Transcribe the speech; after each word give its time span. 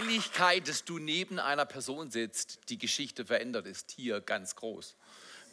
Wahrscheinlichkeit, 0.00 0.66
dass 0.66 0.84
du 0.84 0.98
neben 0.98 1.38
einer 1.38 1.66
Person 1.66 2.10
sitzt, 2.10 2.70
die 2.70 2.78
Geschichte 2.78 3.26
verändert, 3.26 3.66
ist 3.66 3.90
hier 3.90 4.22
ganz 4.22 4.56
groß 4.56 4.96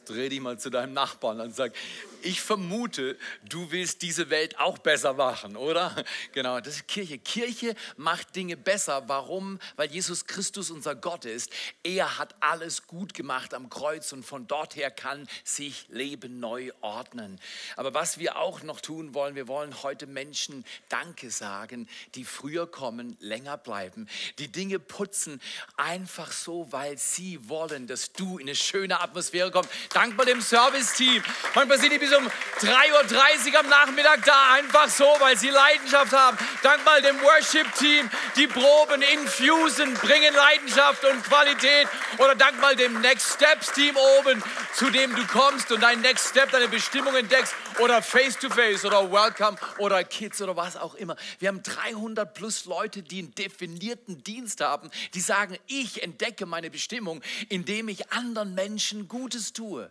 dreh 0.08 0.30
dich 0.30 0.40
mal 0.40 0.60
zu 0.60 0.70
deinem 0.70 0.94
Nachbarn 0.94 1.40
und 1.40 1.56
sag, 1.56 1.74
ich 2.22 2.42
vermute, 2.42 3.18
du 3.48 3.72
willst 3.72 4.02
diese 4.02 4.30
Welt 4.30 4.60
auch 4.60 4.78
besser 4.78 5.14
machen, 5.14 5.56
oder? 5.56 5.96
Genau, 6.34 6.60
das 6.60 6.76
ist 6.76 6.88
Kirche. 6.88 7.18
Kirche 7.18 7.76
macht 7.96 8.36
Dinge 8.36 8.58
besser. 8.58 9.08
Warum? 9.08 9.60
Weil 9.76 9.90
Jesus 9.92 10.26
Christus 10.26 10.72
unser 10.72 10.96
Gott 10.96 11.26
ist. 11.26 11.52
Er 11.84 12.18
hat 12.18 12.36
alles 12.40 12.88
gut 12.88 13.14
gemacht 13.14 13.54
am 13.54 13.70
Kreuz 13.70 14.12
und 14.14 14.24
von 14.24 14.48
dort 14.48 14.76
her 14.76 14.92
kann 14.92 15.28
sich 15.44 15.86
Leben 15.90 16.40
neu 16.40 16.72
ordnen. 16.82 17.40
Aber 17.76 17.94
was 17.94 18.18
wir 18.18 18.38
auch 18.38 18.62
noch 18.64 18.82
tun 18.82 19.14
wollen, 19.14 19.36
wir 19.36 19.48
wollen 19.48 19.84
heute 19.84 20.08
Menschen 20.08 20.66
Danke 20.90 21.32
sagen, 21.32 21.88
die 22.16 22.26
früher 22.26 22.68
kommen, 22.68 23.16
länger 23.20 23.58
bleiben, 23.58 24.08
die 24.40 24.52
Dinge 24.52 24.80
putzen, 24.80 25.42
einfach 25.76 26.32
so, 26.32 26.72
weil 26.72 26.98
sie 26.98 27.48
wollen, 27.48 27.88
dass 27.88 28.14
du 28.14 28.38
in 28.38 28.48
eine 28.48 28.56
schöne 28.56 29.00
Atmosphäre 29.02 29.52
kommst. 29.52 29.70
Dankbar 29.98 30.28
dem 30.28 30.42
Serviceteam. 30.42 31.24
Manchmal 31.56 31.80
sind 31.80 31.92
die 31.92 31.98
bis 31.98 32.14
um 32.14 32.28
3.30 32.28 33.52
Uhr 33.52 33.60
am 33.62 33.68
Nachmittag 33.68 34.24
da, 34.26 34.54
einfach 34.54 34.88
so, 34.90 35.06
weil 35.18 35.36
sie 35.36 35.50
Leidenschaft 35.50 36.14
haben. 36.14 36.38
Dankbar 36.62 37.02
dem 37.02 37.20
Worship-Team, 37.20 38.08
die 38.36 38.46
Proben 38.46 39.02
infusen, 39.02 39.96
bringen 39.96 40.36
Leidenschaft 40.36 41.04
und 41.04 41.24
Qualität. 41.24 41.88
Oder 42.20 42.36
dankbar 42.36 42.76
dem 42.76 43.02
Next 43.02 43.34
Steps-Team 43.34 43.96
oben, 44.20 44.44
zu 44.76 44.92
dem 44.92 45.16
du 45.16 45.26
kommst 45.26 45.72
und 45.72 45.82
dein 45.82 46.02
Next 46.02 46.30
Step, 46.30 46.52
deine 46.52 46.68
Bestimmung 46.68 47.16
entdeckst. 47.16 47.56
Oder 47.80 48.04
Face-to-Face 48.04 48.84
-face 48.84 48.86
oder 48.86 49.12
Welcome 49.12 49.58
oder 49.80 50.04
Kids 50.04 50.40
oder 50.44 50.56
was 50.56 50.78
auch 50.78 50.94
immer. 50.94 51.16
Wir 51.40 51.50
haben 51.50 51.64
300 51.64 52.36
plus 52.36 52.66
Leute, 52.66 53.02
die 53.02 53.20
einen 53.20 53.34
definierten 53.34 54.24
Dienst 54.24 54.62
haben, 54.62 54.92
die 55.16 55.22
sagen, 55.22 55.58
ich 55.66 56.04
entdecke 56.04 56.46
meine 56.46 56.70
Bestimmung, 56.70 57.24
indem 57.50 57.88
ich 57.90 58.12
anderen 58.12 58.54
Menschen 58.54 59.08
Gutes 59.08 59.54
tue. 59.54 59.87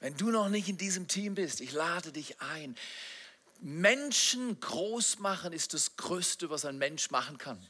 Wenn 0.00 0.16
du 0.16 0.30
noch 0.30 0.48
nicht 0.48 0.68
in 0.68 0.76
diesem 0.76 1.08
Team 1.08 1.34
bist, 1.34 1.60
ich 1.60 1.72
lade 1.72 2.12
dich 2.12 2.40
ein. 2.40 2.76
Menschen 3.60 4.60
groß 4.60 5.18
machen 5.18 5.52
ist 5.52 5.74
das 5.74 5.96
Größte, 5.96 6.50
was 6.50 6.64
ein 6.64 6.78
Mensch 6.78 7.10
machen 7.10 7.38
kann. 7.38 7.64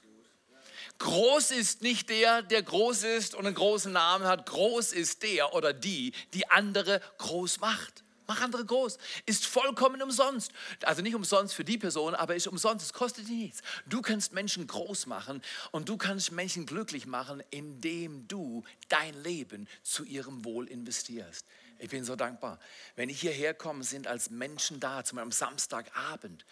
Groß 0.98 1.52
ist 1.52 1.82
nicht 1.82 2.10
der, 2.10 2.42
der 2.42 2.62
groß 2.62 3.04
ist 3.04 3.34
und 3.34 3.46
einen 3.46 3.54
großen 3.54 3.92
Namen 3.92 4.26
hat. 4.26 4.46
Groß 4.46 4.92
ist 4.92 5.22
der 5.22 5.54
oder 5.54 5.72
die, 5.72 6.12
die 6.34 6.50
andere 6.50 7.00
groß 7.18 7.60
macht. 7.60 8.04
Mach 8.26 8.42
andere 8.42 8.64
groß. 8.66 8.98
Ist 9.24 9.46
vollkommen 9.46 10.02
umsonst. 10.02 10.52
Also 10.82 11.00
nicht 11.00 11.14
umsonst 11.14 11.54
für 11.54 11.64
die 11.64 11.78
Person, 11.78 12.14
aber 12.14 12.36
ist 12.36 12.46
umsonst. 12.46 12.84
Es 12.84 12.92
kostet 12.92 13.26
dir 13.26 13.36
nichts. 13.36 13.62
Du 13.86 14.02
kannst 14.02 14.34
Menschen 14.34 14.66
groß 14.66 15.06
machen 15.06 15.40
und 15.70 15.88
du 15.88 15.96
kannst 15.96 16.32
Menschen 16.32 16.66
glücklich 16.66 17.06
machen, 17.06 17.42
indem 17.50 18.28
du 18.28 18.64
dein 18.90 19.14
Leben 19.22 19.66
zu 19.82 20.04
ihrem 20.04 20.44
Wohl 20.44 20.68
investierst. 20.68 21.46
Ich 21.78 21.90
bin 21.90 22.04
so 22.04 22.16
dankbar. 22.16 22.58
Wenn 22.96 23.08
ich 23.08 23.20
hierher 23.20 23.54
komme, 23.54 23.84
sind 23.84 24.06
als 24.06 24.30
Menschen 24.30 24.80
da, 24.80 25.04
zum 25.04 25.16
Beispiel 25.16 25.22
am 25.22 25.32
Samstagabend. 25.32 26.44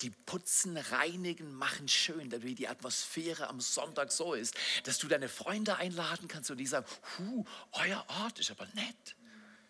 Die 0.00 0.10
putzen, 0.10 0.76
reinigen, 0.76 1.52
machen 1.54 1.88
schön, 1.88 2.30
damit 2.30 2.58
die 2.58 2.68
Atmosphäre 2.68 3.48
am 3.48 3.60
Sonntag 3.60 4.10
so 4.10 4.34
ist, 4.34 4.54
dass 4.84 4.98
du 4.98 5.08
deine 5.08 5.28
Freunde 5.28 5.76
einladen 5.76 6.28
kannst 6.28 6.50
und 6.50 6.56
die 6.56 6.66
sagen, 6.66 6.86
Hu, 7.18 7.44
euer 7.72 8.04
Ort 8.08 8.38
ist 8.38 8.50
aber 8.50 8.66
nett. 8.74 9.16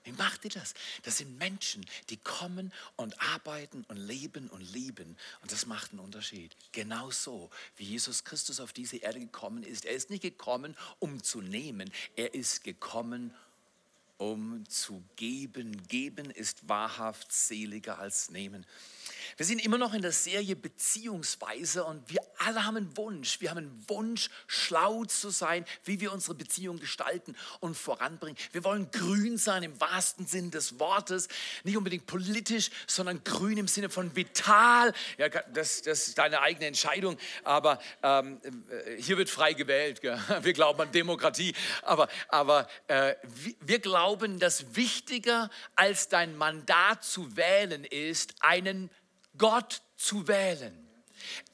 Wie 0.05 0.13
macht 0.13 0.45
ihr 0.45 0.51
das? 0.51 0.75
Das 1.05 1.19
sind 1.19 1.39
Menschen, 1.39 1.87
die 2.11 2.17
kommen 2.17 2.73
und 2.97 3.21
arbeiten 3.21 3.85
und 3.89 3.97
leben 3.97 4.49
und 4.49 4.61
lieben. 4.61 5.17
Und 5.43 5.53
das 5.53 5.67
macht 5.67 5.93
einen 5.93 6.01
Unterschied. 6.01 6.57
Genauso 6.73 7.51
wie 7.77 7.85
Jesus 7.85 8.25
Christus 8.25 8.59
auf 8.59 8.73
diese 8.73 8.97
Erde 8.97 9.21
gekommen 9.21 9.63
ist. 9.63 9.85
Er 9.85 9.93
ist 9.93 10.11
nicht 10.11 10.23
gekommen, 10.23 10.77
um 10.99 11.23
zu 11.23 11.41
nehmen. 11.41 11.93
Er 12.17 12.35
ist 12.35 12.65
gekommen, 12.65 13.31
um 13.31 13.52
um 14.17 14.65
zu 14.69 15.05
geben. 15.17 15.83
Geben 15.89 16.31
ist 16.31 16.69
wahrhaft 16.69 17.33
seliger 17.33 17.99
als 17.99 18.31
nehmen. 18.31 18.67
Wir 19.37 19.47
sind 19.47 19.65
immer 19.65 19.79
noch 19.79 19.95
in 19.95 20.03
der 20.03 20.13
Serie 20.13 20.57
Beziehungsweise 20.57 21.85
und 21.85 22.11
wir 22.11 22.21
alle 22.39 22.65
haben 22.65 22.77
einen 22.77 22.97
Wunsch. 22.97 23.41
Wir 23.41 23.51
haben 23.51 23.59
einen 23.59 23.85
Wunsch, 23.89 24.31
schlau 24.47 25.05
zu 25.05 25.31
sein, 25.31 25.65
wie 25.85 26.01
wir 26.01 26.13
unsere 26.13 26.35
Beziehung 26.35 26.79
gestalten 26.79 27.37
und 27.61 27.77
voranbringen. 27.77 28.37
Wir 28.53 28.65
wollen 28.65 28.91
grün 28.91 29.39
sein 29.39 29.63
im 29.63 29.81
wahrsten 29.81 30.27
Sinn 30.27 30.51
des 30.51 30.79
Wortes, 30.79 31.29
nicht 31.65 31.77
unbedingt 31.77 32.07
politisch, 32.07 32.71
sondern 32.87 33.23
grün 33.25 33.59
im 33.59 33.69
Sinne 33.69 33.91
von 33.91 34.15
vital. 34.17 34.93
Ja, 35.19 35.29
das, 35.29 35.83
das 35.83 36.09
ist 36.09 36.19
deine 36.19 36.41
eigene 36.41 36.67
Entscheidung, 36.67 37.17
aber 37.45 37.79
ähm, 38.03 38.41
äh, 38.71 39.01
hier 39.01 39.19
wird 39.19 39.31
frei 39.31 39.53
gewählt. 39.53 40.01
Gell? 40.01 40.19
Wir 40.43 40.53
glauben 40.53 40.81
an 40.81 40.93
Demokratie, 40.93 41.55
aber, 41.83 42.09
aber 42.29 42.69
äh, 42.89 43.15
wir 43.61 43.79
glauben, 43.79 44.39
dass 44.39 44.77
wichtiger 44.77 45.51
als 45.75 46.09
dein 46.09 46.37
Mandat 46.37 47.05
zu 47.05 47.37
wählen 47.37 47.85
ist, 47.85 48.35
einen 48.41 48.91
Gott 49.37 49.83
zu 49.97 50.29
wählen. 50.29 50.82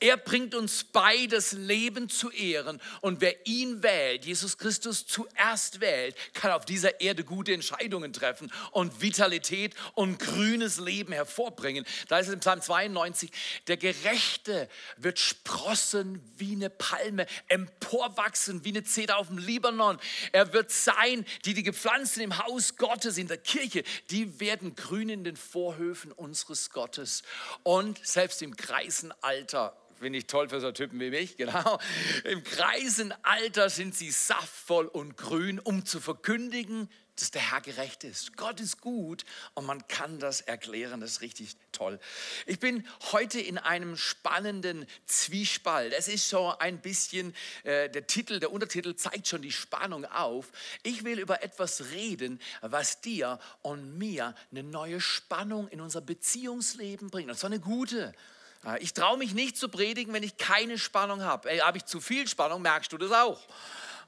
Er 0.00 0.16
bringt 0.16 0.54
uns 0.54 0.84
bei, 0.84 1.26
das 1.26 1.52
Leben 1.52 2.08
zu 2.08 2.30
ehren. 2.30 2.80
Und 3.00 3.20
wer 3.20 3.46
ihn 3.46 3.82
wählt, 3.82 4.24
Jesus 4.24 4.58
Christus 4.58 5.06
zuerst 5.06 5.80
wählt, 5.80 6.14
kann 6.34 6.52
auf 6.52 6.64
dieser 6.64 7.00
Erde 7.00 7.24
gute 7.24 7.52
Entscheidungen 7.52 8.12
treffen 8.12 8.52
und 8.72 9.02
Vitalität 9.02 9.74
und 9.94 10.18
grünes 10.18 10.78
Leben 10.78 11.12
hervorbringen. 11.12 11.84
Da 12.08 12.18
ist 12.18 12.28
es 12.28 12.34
im 12.34 12.40
Psalm 12.40 12.62
92, 12.62 13.30
der 13.66 13.76
Gerechte 13.76 14.68
wird 14.96 15.18
sprossen 15.18 16.22
wie 16.36 16.52
eine 16.52 16.70
Palme, 16.70 17.26
emporwachsen 17.48 18.64
wie 18.64 18.70
eine 18.70 18.84
Zeder 18.84 19.18
auf 19.18 19.28
dem 19.28 19.38
Libanon. 19.38 19.98
Er 20.32 20.52
wird 20.52 20.70
sein, 20.70 21.24
die 21.44 21.54
die 21.54 21.62
gepflanzten 21.62 22.22
im 22.22 22.38
Haus 22.38 22.76
Gottes, 22.76 23.18
in 23.18 23.28
der 23.28 23.38
Kirche, 23.38 23.82
die 24.10 24.40
werden 24.40 24.74
grün 24.74 25.08
in 25.08 25.24
den 25.24 25.36
Vorhöfen 25.36 26.12
unseres 26.12 26.70
Gottes. 26.70 27.22
Und 27.62 28.04
selbst 28.06 28.42
im 28.42 28.56
Kreisenalter 28.56 29.57
finde 29.98 30.18
ich 30.18 30.26
toll 30.26 30.48
für 30.48 30.60
so 30.60 30.72
Typen 30.72 31.00
wie 31.00 31.10
mich, 31.10 31.36
genau. 31.36 31.78
Im 32.24 32.42
Kreisenalter 32.42 33.70
sind 33.70 33.94
sie 33.94 34.10
saftvoll 34.10 34.86
und 34.86 35.16
grün, 35.16 35.58
um 35.58 35.84
zu 35.84 36.00
verkündigen, 36.00 36.88
dass 37.20 37.30
der 37.30 37.50
Herr 37.50 37.60
gerecht 37.60 38.04
ist. 38.04 38.36
Gott 38.36 38.60
ist 38.60 38.80
gut 38.80 39.24
und 39.54 39.66
man 39.66 39.86
kann 39.88 40.18
das 40.18 40.40
erklären, 40.40 41.00
das 41.00 41.12
ist 41.12 41.20
richtig 41.20 41.56
toll. 41.72 41.98
Ich 42.46 42.60
bin 42.60 42.86
heute 43.12 43.40
in 43.40 43.58
einem 43.58 43.96
spannenden 43.96 44.86
Zwiespalt. 45.06 45.92
Es 45.92 46.08
ist 46.08 46.28
so 46.28 46.56
ein 46.58 46.80
bisschen, 46.80 47.34
äh, 47.64 47.90
der 47.90 48.06
Titel, 48.06 48.38
der 48.38 48.52
Untertitel 48.52 48.94
zeigt 48.94 49.28
schon 49.28 49.42
die 49.42 49.52
Spannung 49.52 50.04
auf. 50.04 50.52
Ich 50.82 51.04
will 51.04 51.18
über 51.18 51.42
etwas 51.42 51.90
reden, 51.90 52.40
was 52.60 53.00
dir 53.00 53.38
und 53.62 53.98
mir 53.98 54.34
eine 54.50 54.62
neue 54.62 55.00
Spannung 55.00 55.68
in 55.68 55.80
unser 55.80 56.00
Beziehungsleben 56.00 57.10
bringt. 57.10 57.30
Und 57.30 57.36
zwar 57.36 57.50
eine 57.50 57.60
gute. 57.60 58.14
Ich 58.80 58.92
traue 58.92 59.16
mich 59.18 59.34
nicht 59.34 59.56
zu 59.56 59.68
predigen, 59.68 60.12
wenn 60.12 60.22
ich 60.22 60.36
keine 60.36 60.78
Spannung 60.78 61.22
habe. 61.22 61.48
Habe 61.64 61.78
ich 61.78 61.84
zu 61.84 62.00
viel 62.00 62.26
Spannung, 62.28 62.62
merkst 62.62 62.92
du 62.92 62.98
das 62.98 63.12
auch. 63.12 63.40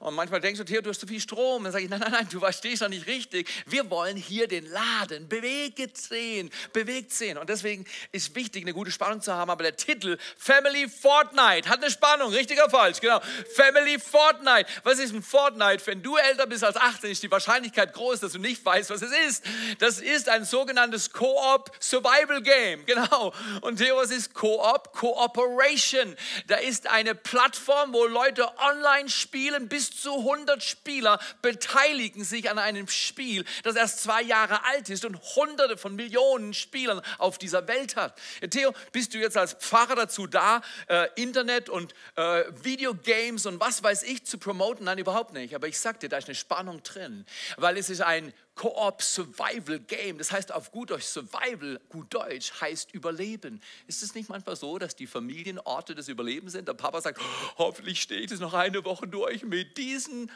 Und 0.01 0.15
manchmal 0.15 0.41
denkst 0.41 0.57
du, 0.57 0.65
Theo, 0.65 0.81
du 0.81 0.89
hast 0.89 0.99
zu 0.99 1.05
viel 1.05 1.19
Strom. 1.19 1.63
Dann 1.63 1.71
sage 1.71 1.83
ich, 1.83 1.89
nein, 1.89 1.99
nein, 1.99 2.11
nein, 2.11 2.27
du 2.29 2.39
verstehst 2.39 2.81
doch 2.81 2.89
nicht 2.89 3.05
richtig. 3.05 3.47
Wir 3.67 3.87
wollen 3.91 4.17
hier 4.17 4.47
den 4.47 4.65
Laden 4.65 5.27
bewegt 5.27 5.95
sehen, 5.95 6.49
bewegt 6.73 7.11
sehen. 7.11 7.37
Und 7.37 7.49
deswegen 7.49 7.85
ist 8.11 8.33
wichtig, 8.33 8.63
eine 8.63 8.73
gute 8.73 8.89
Spannung 8.89 9.21
zu 9.21 9.31
haben. 9.31 9.51
Aber 9.51 9.61
der 9.61 9.75
Titel 9.75 10.17
Family 10.37 10.89
Fortnite 10.89 11.69
hat 11.69 11.81
eine 11.81 11.91
Spannung, 11.91 12.31
richtig 12.31 12.57
oder 12.57 12.71
falsch? 12.71 12.99
Genau. 12.99 13.21
Family 13.55 13.99
Fortnite. 13.99 14.65
Was 14.83 14.97
ist 14.97 15.13
ein 15.13 15.21
Fortnite? 15.21 15.85
Wenn 15.85 16.01
du 16.01 16.17
älter 16.17 16.47
bist 16.47 16.63
als 16.63 16.77
18, 16.77 17.11
ist 17.11 17.21
die 17.21 17.29
Wahrscheinlichkeit 17.29 17.93
groß, 17.93 18.21
dass 18.21 18.31
du 18.31 18.39
nicht 18.39 18.65
weißt, 18.65 18.89
was 18.89 19.03
es 19.03 19.11
ist. 19.27 19.45
Das 19.77 19.99
ist 19.99 20.29
ein 20.29 20.45
sogenanntes 20.45 21.11
Co-op 21.11 21.71
Survival 21.79 22.41
Game. 22.41 22.85
Genau. 22.87 23.33
Und 23.61 23.77
Theo, 23.77 23.97
was 23.97 24.09
ist 24.09 24.33
Co-op? 24.33 24.93
Cooperation. 24.93 26.15
Da 26.47 26.55
ist 26.55 26.87
eine 26.87 27.13
Plattform, 27.13 27.93
wo 27.93 28.07
Leute 28.07 28.47
online 28.57 29.07
spielen 29.07 29.67
bis 29.67 29.90
zu 29.91 30.17
100 30.17 30.63
Spieler 30.63 31.19
beteiligen 31.41 32.23
sich 32.23 32.49
an 32.49 32.57
einem 32.57 32.87
Spiel, 32.87 33.45
das 33.63 33.75
erst 33.75 34.01
zwei 34.01 34.21
Jahre 34.21 34.63
alt 34.65 34.89
ist 34.89 35.05
und 35.05 35.19
hunderte 35.35 35.77
von 35.77 35.95
Millionen 35.95 36.53
Spielern 36.53 37.01
auf 37.17 37.37
dieser 37.37 37.67
Welt 37.67 37.95
hat. 37.95 38.19
Theo, 38.49 38.73
bist 38.91 39.13
du 39.13 39.17
jetzt 39.17 39.37
als 39.37 39.53
Pfarrer 39.53 39.95
dazu 39.95 40.27
da, 40.27 40.61
äh, 40.87 41.07
Internet 41.15 41.69
und 41.69 41.93
äh, 42.15 42.43
Videogames 42.63 43.45
und 43.45 43.59
was 43.59 43.83
weiß 43.83 44.03
ich 44.03 44.25
zu 44.25 44.37
promoten? 44.37 44.85
Nein, 44.85 44.97
überhaupt 44.97 45.33
nicht. 45.33 45.55
Aber 45.55 45.67
ich 45.67 45.79
sag 45.79 45.99
dir, 45.99 46.09
da 46.09 46.17
ist 46.17 46.27
eine 46.27 46.35
Spannung 46.35 46.83
drin, 46.83 47.25
weil 47.57 47.77
es 47.77 47.89
ist 47.89 48.01
ein 48.01 48.33
Co-op 48.55 49.01
Survival 49.01 49.79
Game. 49.79 50.17
Das 50.17 50.31
heißt 50.31 50.51
auf 50.51 50.71
gut 50.71 50.91
Deutsch, 50.91 51.05
Survival, 51.05 51.79
gut 51.89 52.13
Deutsch, 52.13 52.51
heißt 52.59 52.93
Überleben. 52.93 53.61
Ist 53.87 54.03
es 54.03 54.13
nicht 54.13 54.29
manchmal 54.29 54.55
so, 54.55 54.77
dass 54.77 54.95
die 54.95 55.07
Familienorte 55.07 55.95
des 55.95 56.09
Überlebens 56.09 56.51
sind? 56.51 56.67
Der 56.67 56.73
Papa 56.73 57.01
sagt, 57.01 57.19
hoffentlich 57.57 58.01
steht 58.01 58.31
es 58.31 58.39
noch 58.39 58.53
eine 58.53 58.83
Woche 58.85 59.07
durch 59.07 59.43
mit 59.43 59.77
diesen. 59.81 60.31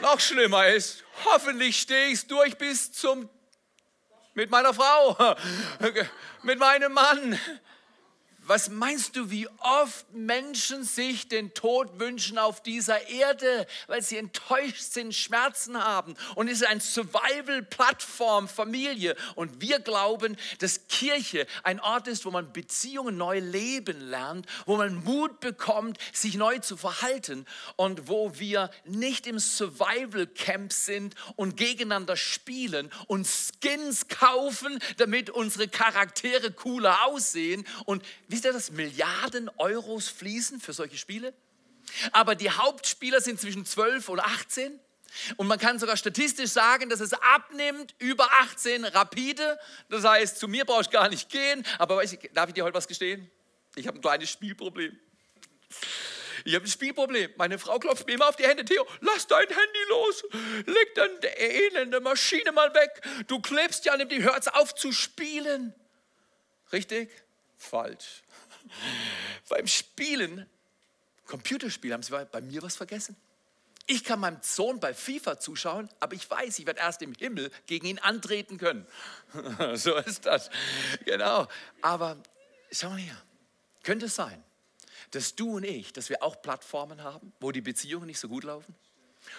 noch 0.00 0.18
schlimmer 0.18 0.66
ist, 0.68 1.04
hoffentlich 1.26 1.78
stehe 1.78 2.08
ich 2.08 2.26
durch 2.26 2.56
bis 2.56 2.92
zum 2.92 3.28
mit 4.32 4.50
meiner 4.50 4.72
Frau, 4.72 5.36
mit 6.42 6.58
meinem 6.58 6.92
Mann. 6.92 7.38
Was 8.48 8.70
meinst 8.70 9.14
du, 9.14 9.30
wie 9.30 9.46
oft 9.58 10.10
Menschen 10.14 10.82
sich 10.82 11.28
den 11.28 11.52
Tod 11.52 12.00
wünschen 12.00 12.38
auf 12.38 12.62
dieser 12.62 13.10
Erde, 13.10 13.66
weil 13.88 14.00
sie 14.00 14.16
enttäuscht 14.16 14.80
sind, 14.80 15.14
Schmerzen 15.14 15.76
haben? 15.76 16.14
Und 16.34 16.48
es 16.48 16.62
ist 16.62 16.66
eine 16.66 16.80
Survival-Plattform, 16.80 18.48
Familie. 18.48 19.16
Und 19.34 19.60
wir 19.60 19.80
glauben, 19.80 20.34
dass 20.60 20.88
Kirche 20.88 21.46
ein 21.62 21.78
Ort 21.78 22.08
ist, 22.08 22.24
wo 22.24 22.30
man 22.30 22.50
Beziehungen 22.50 23.18
neu 23.18 23.38
leben 23.40 24.00
lernt, 24.00 24.46
wo 24.64 24.78
man 24.78 25.04
Mut 25.04 25.40
bekommt, 25.40 25.98
sich 26.14 26.36
neu 26.36 26.58
zu 26.58 26.78
verhalten 26.78 27.44
und 27.76 28.08
wo 28.08 28.38
wir 28.38 28.70
nicht 28.86 29.26
im 29.26 29.38
Survival-Camp 29.38 30.72
sind 30.72 31.16
und 31.36 31.58
gegeneinander 31.58 32.16
spielen 32.16 32.90
und 33.08 33.26
Skins 33.26 34.08
kaufen, 34.08 34.78
damit 34.96 35.28
unsere 35.28 35.68
Charaktere 35.68 36.50
cooler 36.50 37.04
aussehen. 37.04 37.66
Und 37.84 38.02
wisst 38.38 38.44
ihr, 38.44 38.52
dass 38.52 38.70
Milliarden 38.70 39.50
Euros 39.56 40.08
fließen 40.08 40.60
für 40.60 40.72
solche 40.72 40.96
Spiele? 40.96 41.34
Aber 42.12 42.36
die 42.36 42.48
Hauptspieler 42.48 43.20
sind 43.20 43.40
zwischen 43.40 43.66
12 43.66 44.08
und 44.10 44.20
18. 44.20 44.78
Und 45.38 45.48
man 45.48 45.58
kann 45.58 45.80
sogar 45.80 45.96
statistisch 45.96 46.50
sagen, 46.50 46.88
dass 46.88 47.00
es 47.00 47.14
abnimmt 47.14 47.96
über 47.98 48.28
18 48.42 48.84
rapide. 48.84 49.58
Das 49.88 50.04
heißt, 50.04 50.38
zu 50.38 50.46
mir 50.46 50.64
brauchst 50.64 50.88
du 50.88 50.92
gar 50.92 51.08
nicht 51.08 51.30
gehen. 51.30 51.66
Aber 51.78 52.04
ich, 52.04 52.16
darf 52.32 52.48
ich 52.48 52.54
dir 52.54 52.62
heute 52.62 52.76
was 52.76 52.86
gestehen? 52.86 53.28
Ich 53.74 53.88
habe 53.88 53.98
ein 53.98 54.02
kleines 54.02 54.30
Spielproblem. 54.30 54.96
Ich 56.44 56.54
habe 56.54 56.64
ein 56.64 56.70
Spielproblem. 56.70 57.32
Meine 57.38 57.58
Frau 57.58 57.80
klopft 57.80 58.06
mir 58.06 58.12
immer 58.12 58.28
auf 58.28 58.36
die 58.36 58.46
Hände. 58.46 58.64
Theo, 58.64 58.86
lass 59.00 59.26
dein 59.26 59.48
Handy 59.48 59.84
los. 59.88 60.22
Leg 60.64 60.94
die 60.94 61.26
elende 61.26 61.98
Maschine 61.98 62.52
mal 62.52 62.72
weg. 62.72 63.00
Du 63.26 63.40
klebst 63.40 63.84
ja 63.84 63.94
an 63.94 63.98
dem, 63.98 64.08
die 64.08 64.22
hört 64.22 64.54
auf 64.54 64.76
zu 64.76 64.92
spielen. 64.92 65.74
Richtig? 66.72 67.10
Falsch. 67.58 68.22
Beim 69.48 69.66
Spielen, 69.66 70.48
Computerspiel, 71.26 71.92
haben 71.92 72.02
Sie 72.02 72.12
bei 72.26 72.40
mir 72.40 72.62
was 72.62 72.76
vergessen? 72.76 73.16
Ich 73.90 74.04
kann 74.04 74.20
meinem 74.20 74.38
Sohn 74.42 74.80
bei 74.80 74.92
FIFA 74.92 75.40
zuschauen, 75.40 75.88
aber 75.98 76.14
ich 76.14 76.30
weiß, 76.30 76.58
ich 76.58 76.66
werde 76.66 76.80
erst 76.80 77.00
im 77.00 77.14
Himmel 77.14 77.50
gegen 77.66 77.86
ihn 77.86 77.98
antreten 77.98 78.58
können. 78.58 78.86
so 79.74 79.96
ist 79.96 80.26
das. 80.26 80.50
Genau. 81.06 81.48
Aber 81.80 82.22
schau 82.70 82.90
mal 82.90 82.98
her. 82.98 83.16
Könnte 83.82 84.06
es 84.06 84.14
sein, 84.14 84.44
dass 85.12 85.34
du 85.34 85.56
und 85.56 85.64
ich, 85.64 85.94
dass 85.94 86.10
wir 86.10 86.22
auch 86.22 86.42
Plattformen 86.42 87.02
haben, 87.02 87.32
wo 87.40 87.50
die 87.50 87.62
Beziehungen 87.62 88.06
nicht 88.06 88.18
so 88.18 88.28
gut 88.28 88.44
laufen? 88.44 88.74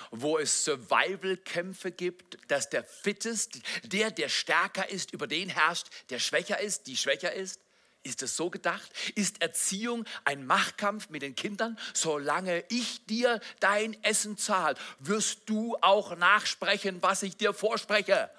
Wo 0.10 0.40
es 0.40 0.66
Survival-Kämpfe 0.66 1.92
gibt, 1.92 2.38
dass 2.50 2.70
der 2.70 2.84
Fittest, 2.84 3.60
der, 3.84 4.10
der 4.10 4.30
stärker 4.30 4.90
ist, 4.90 5.14
über 5.14 5.28
den 5.28 5.50
herrscht, 5.50 5.88
der 6.10 6.18
schwächer 6.18 6.60
ist, 6.60 6.88
die 6.88 6.98
schwächer 6.98 7.34
ist? 7.34 7.62
Ist 8.04 8.24
es 8.24 8.38
so 8.38 8.50
gedacht? 8.50 8.92
Ist 9.16 9.42
Erziehung 9.42 10.06
ein 10.24 10.46
Machtkampf 10.46 11.10
mit 11.10 11.22
den 11.22 11.36
Kindern? 11.36 11.78
Solange 11.94 12.64
ich 12.70 13.06
dir 13.06 13.42
dein 13.60 14.02
Essen 14.04 14.38
zahle, 14.38 14.78
wirst 15.00 15.42
du 15.48 15.76
auch 15.82 16.16
nachsprechen, 16.16 17.02
was 17.02 17.24
ich 17.24 17.36
dir 17.36 17.54
vorspreche. 17.54 18.30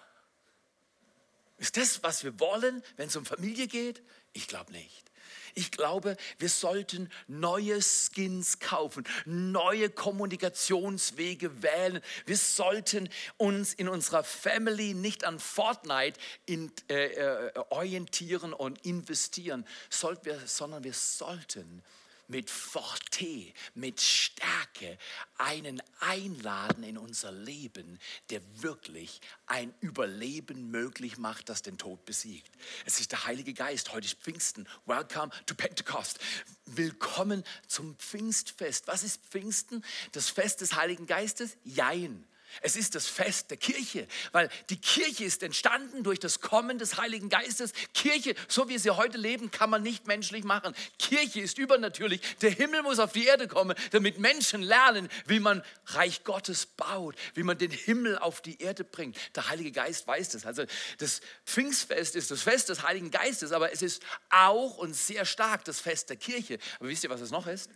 Ist 1.59 1.77
das, 1.77 2.03
was 2.03 2.25
wir 2.25 2.41
wollen, 2.41 2.83
wenn 2.97 3.09
es 3.09 3.17
um 3.17 3.27
Familie 3.27 3.67
geht? 3.67 4.03
Ich 4.33 4.49
glaube 4.49 4.73
nicht. 4.73 5.10
Ich 5.55 5.71
glaube, 5.71 6.17
wir 6.39 6.49
sollten 6.49 7.11
neue 7.29 7.81
Skins 7.83 8.59
kaufen, 8.59 9.05
neue 9.25 9.91
Kommunikationswege 9.91 11.63
wählen. 11.63 12.01
Wir 12.27 12.37
sollten 12.37 13.09
uns 13.37 13.75
in 13.75 13.89
unserer 13.89 14.25
Family 14.25 14.95
nicht 14.95 15.25
an 15.25 15.39
Fortnite 15.39 16.19
in, 16.47 16.73
äh, 16.89 17.07
äh, 17.07 17.53
orientieren 17.71 18.53
und 18.53 18.85
investieren, 18.85 19.67
sondern 19.91 20.85
wir 20.85 20.95
sollten 20.95 21.83
mit 22.31 22.49
Forte, 22.49 23.53
mit 23.75 24.01
Stärke 24.01 24.97
einen 25.37 25.83
einladen 25.99 26.85
in 26.85 26.97
unser 26.97 27.33
Leben, 27.33 27.99
der 28.31 28.41
wirklich 28.63 29.21
ein 29.47 29.75
Überleben 29.81 30.71
möglich 30.71 31.19
macht, 31.19 31.49
das 31.49 31.63
den 31.63 31.77
Tod 31.77 32.05
besiegt. 32.05 32.51
Es 32.87 33.01
ist 33.01 33.13
der 33.13 33.27
Heilige 33.27 33.53
Geist. 33.53 33.93
Heute 33.93 34.07
ist 34.07 34.21
Pfingsten. 34.21 34.69
Welcome 34.87 35.33
to 35.47 35.55
Pentecost. 35.55 36.21
Willkommen 36.67 37.45
zum 37.67 37.97
Pfingstfest. 37.97 38.87
Was 38.87 39.03
ist 39.03 39.21
Pfingsten? 39.27 39.85
Das 40.13 40.31
Fest 40.31 40.61
des 40.61 40.77
Heiligen 40.77 41.07
Geistes? 41.07 41.57
Jein. 41.65 42.25
Es 42.63 42.77
ist 42.77 42.95
das 42.95 43.07
Fest 43.07 43.51
der 43.51 43.57
Kirche, 43.57 44.07
weil 44.33 44.49
die 44.69 44.81
Kirche 44.81 45.25
ist 45.25 45.43
entstanden 45.43 46.03
durch 46.03 46.19
das 46.19 46.41
Kommen 46.41 46.79
des 46.79 46.99
Heiligen 46.99 47.29
Geistes. 47.29 47.73
Kirche, 47.95 48.35
so 48.49 48.69
wie 48.69 48.79
sie 48.79 48.91
heute 48.91 49.19
leben, 49.19 49.51
kann 49.51 49.71
man 49.71 49.83
nicht 49.83 50.07
menschlich 50.07 50.45
machen. 50.45 50.75
Kirche 50.99 51.41
ist 51.41 51.59
übernatürlich. 51.59 52.21
Der 52.43 52.51
Himmel 52.51 52.83
muss 52.83 52.99
auf 52.99 53.13
die 53.13 53.25
Erde 53.25 53.49
kommen, 53.49 53.77
damit 53.93 54.19
Menschen 54.19 54.63
lernen, 54.63 55.09
wie 55.27 55.41
man 55.41 55.63
Reich 55.87 56.25
Gottes 56.25 56.67
baut, 56.67 57.17
wie 57.35 57.43
man 57.43 57.57
den 57.57 57.71
Himmel 57.71 58.19
auf 58.19 58.41
die 58.41 58.61
Erde 58.61 58.85
bringt. 58.85 59.17
Der 59.37 59.49
Heilige 59.49 59.73
Geist 59.73 60.07
weiß 60.07 60.31
das. 60.31 60.45
Also 60.45 60.65
das 60.99 61.21
Pfingstfest 61.47 62.17
ist 62.17 62.31
das 62.31 62.43
Fest 62.43 62.69
des 62.69 62.83
Heiligen 62.83 63.11
Geistes, 63.11 63.53
aber 63.53 63.73
es 63.73 63.83
ist 63.83 64.03
auch 64.31 64.77
und 64.79 64.95
sehr 64.95 65.25
stark 65.25 65.65
das 65.65 65.81
Fest 65.81 66.11
der 66.11 66.17
Kirche. 66.17 66.59
Aber 66.79 66.89
wisst 66.89 67.05
ihr, 67.05 67.11
was 67.11 67.21
es 67.21 67.31
noch 67.31 67.47
ist? 67.47 67.71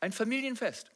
Ein 0.00 0.12
Familienfest. 0.12 0.90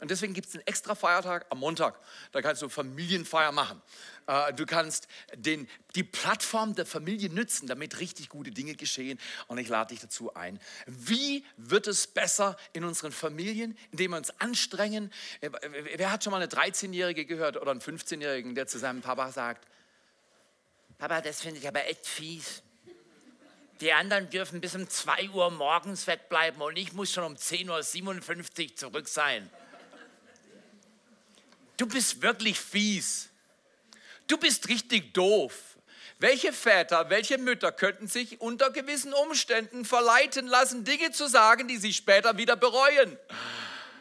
Und 0.00 0.10
deswegen 0.10 0.32
gibt 0.32 0.48
es 0.48 0.54
einen 0.54 0.66
extra 0.66 0.94
Feiertag 0.94 1.46
am 1.50 1.58
Montag. 1.58 1.98
Da 2.32 2.40
kannst 2.40 2.62
du 2.62 2.68
Familienfeier 2.68 3.52
machen. 3.52 3.82
Äh, 4.26 4.54
du 4.54 4.64
kannst 4.64 5.08
den, 5.34 5.68
die 5.94 6.04
Plattform 6.04 6.74
der 6.74 6.86
Familie 6.86 7.28
nützen, 7.28 7.66
damit 7.66 8.00
richtig 8.00 8.30
gute 8.30 8.50
Dinge 8.50 8.74
geschehen. 8.74 9.18
Und 9.46 9.58
ich 9.58 9.68
lade 9.68 9.94
dich 9.94 10.00
dazu 10.00 10.34
ein. 10.34 10.58
Wie 10.86 11.44
wird 11.58 11.86
es 11.86 12.06
besser 12.06 12.56
in 12.72 12.84
unseren 12.84 13.12
Familien, 13.12 13.76
indem 13.90 14.12
wir 14.12 14.16
uns 14.16 14.30
anstrengen? 14.40 15.12
Äh, 15.42 15.50
wer 15.96 16.10
hat 16.10 16.24
schon 16.24 16.30
mal 16.30 16.38
eine 16.38 16.50
13-Jährige 16.50 17.26
gehört 17.26 17.58
oder 17.58 17.70
einen 17.70 17.80
15-Jährigen, 17.80 18.54
der 18.54 18.66
zu 18.66 18.78
seinem 18.78 19.02
Papa 19.02 19.30
sagt, 19.32 19.66
Papa, 20.96 21.20
das 21.20 21.40
finde 21.42 21.60
ich 21.60 21.68
aber 21.68 21.86
echt 21.86 22.06
fies. 22.06 22.62
Die 23.80 23.92
anderen 23.92 24.28
dürfen 24.28 24.60
bis 24.60 24.74
um 24.74 24.86
2 24.86 25.30
Uhr 25.30 25.50
morgens 25.50 26.06
wegbleiben 26.06 26.60
und 26.60 26.76
ich 26.76 26.92
muss 26.92 27.10
schon 27.10 27.24
um 27.24 27.34
10.57 27.34 28.70
Uhr 28.70 28.76
zurück 28.76 29.08
sein. 29.08 29.48
Du 31.80 31.86
bist 31.86 32.20
wirklich 32.20 32.60
fies. 32.60 33.30
Du 34.26 34.36
bist 34.36 34.68
richtig 34.68 35.14
doof. 35.14 35.78
Welche 36.18 36.52
Väter, 36.52 37.08
welche 37.08 37.38
Mütter 37.38 37.72
könnten 37.72 38.06
sich 38.06 38.38
unter 38.42 38.68
gewissen 38.70 39.14
Umständen 39.14 39.86
verleiten 39.86 40.46
lassen, 40.46 40.84
Dinge 40.84 41.10
zu 41.12 41.26
sagen, 41.26 41.68
die 41.68 41.78
sie 41.78 41.94
später 41.94 42.36
wieder 42.36 42.54
bereuen? 42.54 43.16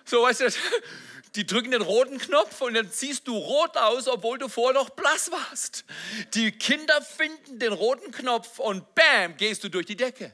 So, 0.04 0.24
weißt 0.24 0.42
du, 0.42 0.50
die 1.36 1.46
drücken 1.46 1.72
den 1.72 1.82
roten 1.82 2.18
Knopf 2.18 2.60
und 2.60 2.74
dann 2.74 2.90
siehst 2.92 3.26
du 3.30 3.38
rot 3.38 3.78
aus, 3.78 4.10
obwohl 4.10 4.38
du 4.38 4.50
vorher 4.50 4.74
noch 4.74 4.90
blass 4.90 5.32
warst. 5.32 5.86
Die 6.34 6.52
Kinder 6.52 7.02
finden 7.02 7.60
den 7.60 7.72
roten 7.72 8.12
Knopf 8.12 8.60
und 8.60 8.94
bam, 8.94 9.38
gehst 9.38 9.64
du 9.64 9.70
durch 9.70 9.86
die 9.86 9.96
Decke. 9.96 10.34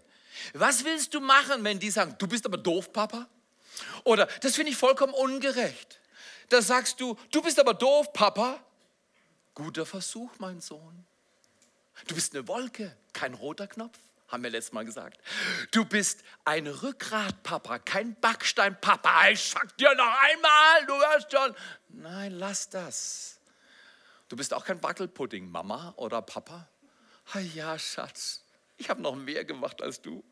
Was 0.54 0.84
willst 0.84 1.14
du 1.14 1.20
machen, 1.20 1.64
wenn 1.64 1.78
die 1.78 1.92
sagen, 1.92 2.16
du 2.18 2.25
bist 2.25 2.44
aber 2.48 2.58
doof, 2.58 2.92
Papa? 2.92 3.30
Oder 4.04 4.25
das 4.42 4.56
finde 4.56 4.72
ich 4.72 4.78
vollkommen 4.78 5.14
ungerecht. 5.14 6.00
Da 6.50 6.62
sagst 6.62 7.00
du, 7.00 7.18
du 7.32 7.42
bist 7.42 7.60
aber 7.60 7.74
doof, 7.74 8.12
Papa. 8.14 8.60
Guter 9.54 9.86
Versuch, 9.86 10.32
mein 10.40 10.62
Sohn. 10.62 11.06
Du 12.08 12.16
bist 12.16 12.36
eine 12.36 12.48
Wolke, 12.48 12.96
kein 13.14 13.34
roter 13.34 13.68
Knopf, 13.68 13.98
haben 14.28 14.44
wir 14.44 14.50
letztes 14.50 14.74
Mal 14.74 14.84
gesagt. 14.84 15.20
Du 15.72 15.86
bist 15.86 16.24
ein 16.44 16.68
Rückgrat, 16.68 17.42
Papa, 17.44 17.80
kein 17.80 18.20
Backstein, 18.20 18.80
Papa. 18.82 19.30
Ich 19.30 19.50
sag 19.50 19.78
dir 19.78 19.96
noch 19.96 20.22
einmal, 20.22 20.86
du 20.88 20.94
hörst 20.94 21.32
schon. 21.32 21.56
Nein, 21.88 22.34
lass 22.34 22.70
das. 22.70 23.40
Du 24.28 24.36
bist 24.36 24.54
auch 24.54 24.66
kein 24.66 24.82
Wackelpudding, 24.84 25.50
Mama 25.50 25.94
oder 25.96 26.22
Papa. 26.22 26.68
Ah 27.34 27.40
ja, 27.40 27.80
Schatz, 27.80 28.44
ich 28.78 28.90
habe 28.90 29.02
noch 29.02 29.16
mehr 29.16 29.46
gemacht 29.46 29.82
als 29.82 30.02
du. 30.02 30.24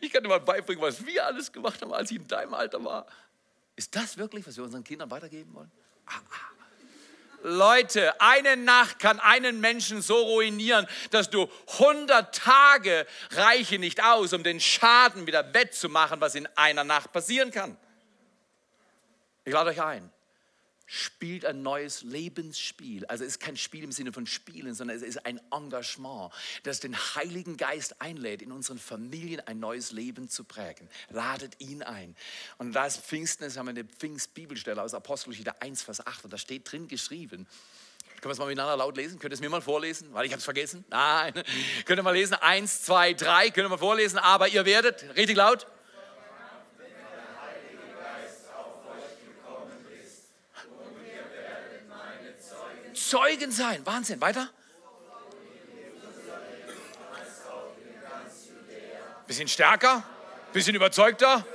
Ich 0.00 0.12
kann 0.12 0.22
dir 0.22 0.28
mal 0.28 0.40
beibringen, 0.40 0.82
was 0.82 1.06
wir 1.06 1.24
alles 1.24 1.52
gemacht 1.52 1.80
haben, 1.80 1.92
als 1.92 2.10
ich 2.10 2.16
in 2.16 2.26
deinem 2.26 2.54
Alter 2.54 2.84
war. 2.84 3.06
Ist 3.76 3.94
das 3.96 4.16
wirklich, 4.16 4.46
was 4.46 4.56
wir 4.56 4.64
unseren 4.64 4.84
Kindern 4.84 5.10
weitergeben 5.10 5.52
wollen? 5.54 5.70
Ah, 6.06 6.14
ah. 6.16 6.54
Leute, 7.46 8.18
eine 8.22 8.56
Nacht 8.56 8.98
kann 8.98 9.20
einen 9.20 9.60
Menschen 9.60 10.00
so 10.00 10.16
ruinieren, 10.16 10.86
dass 11.10 11.28
du 11.28 11.46
100 11.78 12.34
Tage 12.34 13.06
reiche 13.32 13.78
nicht 13.78 14.02
aus, 14.02 14.32
um 14.32 14.42
den 14.42 14.60
Schaden 14.60 15.26
wieder 15.26 15.52
wettzumachen, 15.52 16.22
was 16.22 16.34
in 16.36 16.46
einer 16.56 16.84
Nacht 16.84 17.12
passieren 17.12 17.50
kann. 17.50 17.76
Ich 19.44 19.52
lade 19.52 19.70
euch 19.70 19.82
ein 19.82 20.10
spielt 20.86 21.44
ein 21.44 21.62
neues 21.62 22.02
Lebensspiel. 22.02 23.06
Also 23.06 23.24
es 23.24 23.32
ist 23.32 23.40
kein 23.40 23.56
Spiel 23.56 23.84
im 23.84 23.92
Sinne 23.92 24.12
von 24.12 24.26
Spielen, 24.26 24.74
sondern 24.74 24.96
es 24.96 25.02
ist 25.02 25.24
ein 25.24 25.40
Engagement, 25.50 26.32
das 26.62 26.80
den 26.80 26.96
Heiligen 26.96 27.56
Geist 27.56 28.00
einlädt, 28.00 28.42
in 28.42 28.52
unseren 28.52 28.78
Familien 28.78 29.40
ein 29.40 29.58
neues 29.58 29.92
Leben 29.92 30.28
zu 30.28 30.44
prägen. 30.44 30.88
Ladet 31.10 31.60
ihn 31.60 31.82
ein. 31.82 32.14
Und 32.58 32.72
da 32.72 32.86
ist 32.86 33.00
Pfingsten, 33.00 33.44
ist 33.44 33.56
haben 33.56 33.66
wir 33.66 33.70
eine 33.70 33.84
Pfingstbibelstelle 33.84 34.82
aus 34.82 34.94
Apostelgeschichte 34.94 35.60
1, 35.60 35.82
Vers 35.82 36.06
8 36.06 36.24
und 36.24 36.32
da 36.32 36.38
steht 36.38 36.70
drin 36.70 36.88
geschrieben, 36.88 37.46
wir 38.24 38.32
es 38.32 38.38
mal 38.38 38.46
miteinander 38.46 38.76
laut 38.76 38.96
lesen? 38.96 39.18
Könnt 39.18 39.32
ihr 39.32 39.34
es 39.34 39.40
mir 39.40 39.50
mal 39.50 39.60
vorlesen? 39.60 40.12
Weil 40.12 40.26
ich 40.26 40.32
habe 40.32 40.38
es 40.38 40.44
vergessen. 40.44 40.84
Nein. 40.88 41.34
Könnt 41.84 41.98
ihr 41.98 42.02
mal 42.02 42.12
lesen? 42.12 42.34
Eins, 42.34 42.82
zwei, 42.82 43.12
drei. 43.12 43.50
Könnt 43.50 43.66
ihr 43.66 43.68
mal 43.68 43.78
vorlesen? 43.78 44.18
Aber 44.18 44.48
ihr 44.48 44.64
werdet, 44.64 45.04
richtig 45.16 45.36
laut. 45.36 45.66
Zeugen 53.08 53.50
sein. 53.50 53.84
Wahnsinn. 53.84 54.20
Weiter. 54.20 54.50
Bisschen 59.26 59.48
stärker, 59.48 60.04
bisschen 60.52 60.74
überzeugter, 60.74 61.46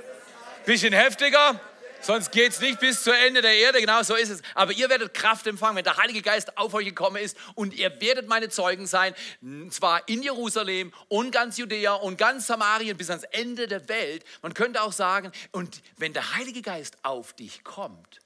bisschen 0.65 0.91
heftiger. 0.91 1.59
Sonst 2.01 2.31
geht 2.31 2.53
es 2.53 2.61
nicht 2.61 2.79
bis 2.79 3.03
zu 3.03 3.11
Ende 3.11 3.41
der 3.41 3.55
Erde, 3.55 3.79
genau 3.79 4.01
so 4.03 4.15
ist 4.15 4.29
es. 4.29 4.41
Aber 4.55 4.71
ihr 4.71 4.89
werdet 4.89 5.13
Kraft 5.13 5.45
empfangen, 5.47 5.75
wenn 5.75 5.83
der 5.83 5.97
Heilige 5.97 6.21
Geist 6.21 6.57
auf 6.57 6.73
euch 6.73 6.85
gekommen 6.85 7.17
ist 7.17 7.37
und 7.55 7.73
ihr 7.73 7.99
werdet 8.01 8.27
meine 8.27 8.49
Zeugen 8.49 8.87
sein, 8.87 9.13
und 9.41 9.73
zwar 9.73 10.07
in 10.07 10.23
Jerusalem 10.23 10.93
und 11.09 11.31
ganz 11.31 11.57
Judäa 11.57 11.93
und 11.93 12.17
ganz 12.17 12.47
Samarien 12.47 12.97
bis 12.97 13.09
ans 13.09 13.25
Ende 13.25 13.67
der 13.67 13.89
Welt. 13.89 14.23
Man 14.41 14.53
könnte 14.53 14.81
auch 14.81 14.93
sagen, 14.93 15.31
und 15.51 15.81
wenn 15.97 16.13
der 16.13 16.35
Heilige 16.35 16.61
Geist 16.61 16.97
auf 17.03 17.33
dich 17.33 17.63
kommt, 17.63 18.19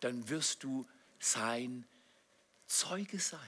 dann 0.00 0.28
wirst 0.28 0.62
du 0.62 0.86
sein 1.18 1.86
Zeuge 2.70 3.18
sein. 3.18 3.40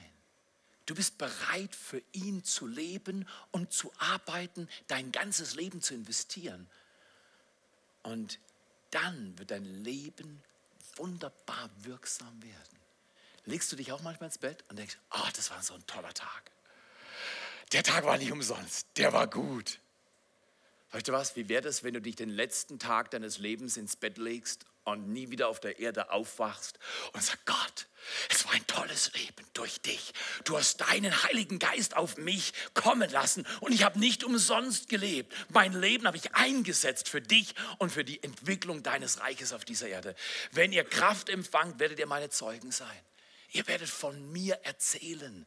Du 0.85 0.95
bist 0.95 1.17
bereit, 1.17 1.73
für 1.75 2.01
ihn 2.11 2.43
zu 2.43 2.67
leben 2.67 3.27
und 3.51 3.71
zu 3.71 3.91
arbeiten, 3.97 4.67
dein 4.87 5.13
ganzes 5.13 5.55
Leben 5.55 5.81
zu 5.81 5.93
investieren. 5.93 6.69
Und 8.03 8.37
dann 8.91 9.39
wird 9.39 9.51
dein 9.51 9.63
Leben 9.63 10.43
wunderbar 10.97 11.69
wirksam 11.77 12.43
werden. 12.43 12.79
Legst 13.45 13.71
du 13.71 13.77
dich 13.77 13.93
auch 13.93 14.01
manchmal 14.01 14.27
ins 14.27 14.37
Bett 14.37 14.63
und 14.67 14.77
denkst, 14.77 14.97
oh, 15.11 15.29
das 15.33 15.49
war 15.51 15.63
so 15.63 15.73
ein 15.73 15.85
toller 15.87 16.13
Tag. 16.13 16.51
Der 17.71 17.83
Tag 17.83 18.03
war 18.03 18.17
nicht 18.17 18.31
umsonst, 18.31 18.87
der 18.97 19.13
war 19.13 19.27
gut. 19.27 19.79
Weißt 20.91 21.07
du 21.07 21.13
was, 21.13 21.35
wie 21.37 21.47
wäre 21.47 21.61
das, 21.61 21.83
wenn 21.83 21.93
du 21.93 22.01
dich 22.01 22.17
den 22.17 22.29
letzten 22.29 22.77
Tag 22.77 23.09
deines 23.11 23.37
Lebens 23.37 23.77
ins 23.77 23.95
Bett 23.95 24.17
legst 24.17 24.65
und 24.83 25.09
nie 25.09 25.29
wieder 25.29 25.47
auf 25.47 25.59
der 25.59 25.79
Erde 25.79 26.11
aufwachst 26.11 26.79
und 27.13 27.23
sagst, 27.23 27.45
Gott, 27.45 27.87
es 28.29 28.45
war 28.45 28.53
ein 28.53 28.67
tolles 28.67 29.13
Leben 29.13 29.45
durch 29.53 29.81
dich. 29.81 30.13
Du 30.43 30.57
hast 30.57 30.81
deinen 30.81 31.23
Heiligen 31.23 31.59
Geist 31.59 31.95
auf 31.95 32.17
mich 32.17 32.53
kommen 32.73 33.09
lassen 33.09 33.47
und 33.61 33.71
ich 33.71 33.83
habe 33.83 33.99
nicht 33.99 34.23
umsonst 34.23 34.89
gelebt. 34.89 35.33
Mein 35.49 35.73
Leben 35.73 36.05
habe 36.05 36.17
ich 36.17 36.35
eingesetzt 36.35 37.09
für 37.09 37.21
dich 37.21 37.55
und 37.77 37.91
für 37.91 38.03
die 38.03 38.21
Entwicklung 38.21 38.83
deines 38.83 39.19
Reiches 39.21 39.53
auf 39.53 39.65
dieser 39.65 39.87
Erde. 39.87 40.15
Wenn 40.51 40.71
ihr 40.71 40.83
Kraft 40.83 41.29
empfangt, 41.29 41.79
werdet 41.79 41.99
ihr 41.99 42.07
meine 42.07 42.29
Zeugen 42.29 42.71
sein. 42.71 42.99
Ihr 43.51 43.67
werdet 43.67 43.89
von 43.89 44.31
mir 44.31 44.55
erzählen. 44.63 45.45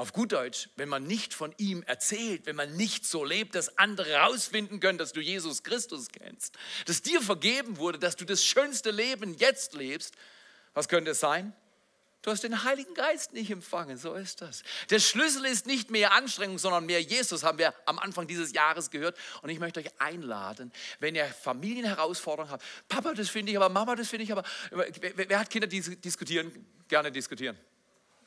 Auf 0.00 0.14
gut 0.14 0.32
Deutsch, 0.32 0.70
wenn 0.76 0.88
man 0.88 1.06
nicht 1.06 1.34
von 1.34 1.54
ihm 1.58 1.82
erzählt, 1.82 2.46
wenn 2.46 2.56
man 2.56 2.74
nicht 2.74 3.04
so 3.04 3.22
lebt, 3.22 3.54
dass 3.54 3.76
andere 3.76 4.08
herausfinden 4.08 4.80
können, 4.80 4.96
dass 4.96 5.12
du 5.12 5.20
Jesus 5.20 5.62
Christus 5.62 6.08
kennst, 6.08 6.56
dass 6.86 7.02
dir 7.02 7.20
vergeben 7.20 7.76
wurde, 7.76 7.98
dass 7.98 8.16
du 8.16 8.24
das 8.24 8.42
schönste 8.42 8.92
Leben 8.92 9.34
jetzt 9.34 9.74
lebst, 9.74 10.14
was 10.72 10.88
könnte 10.88 11.10
es 11.10 11.20
sein? 11.20 11.52
Du 12.22 12.30
hast 12.30 12.42
den 12.44 12.64
Heiligen 12.64 12.94
Geist 12.94 13.34
nicht 13.34 13.50
empfangen, 13.50 13.98
so 13.98 14.14
ist 14.14 14.40
das. 14.40 14.62
Der 14.88 15.00
Schlüssel 15.00 15.44
ist 15.44 15.66
nicht 15.66 15.90
mehr 15.90 16.12
Anstrengung, 16.12 16.56
sondern 16.56 16.86
mehr 16.86 17.02
Jesus, 17.02 17.42
haben 17.42 17.58
wir 17.58 17.74
am 17.84 17.98
Anfang 17.98 18.26
dieses 18.26 18.54
Jahres 18.54 18.90
gehört. 18.90 19.18
Und 19.42 19.50
ich 19.50 19.58
möchte 19.58 19.80
euch 19.80 19.90
einladen, 19.98 20.72
wenn 21.00 21.14
ihr 21.14 21.26
Familienherausforderungen 21.26 22.52
habt, 22.52 22.64
Papa, 22.88 23.12
das 23.12 23.28
finde 23.28 23.52
ich 23.52 23.58
aber, 23.58 23.68
Mama, 23.68 23.96
das 23.96 24.08
finde 24.08 24.24
ich 24.24 24.32
aber. 24.32 24.44
Wer, 24.70 25.28
wer 25.28 25.38
hat 25.40 25.50
Kinder, 25.50 25.66
die 25.66 25.82
diskutieren? 25.96 26.66
Gerne 26.88 27.12
diskutieren. 27.12 27.58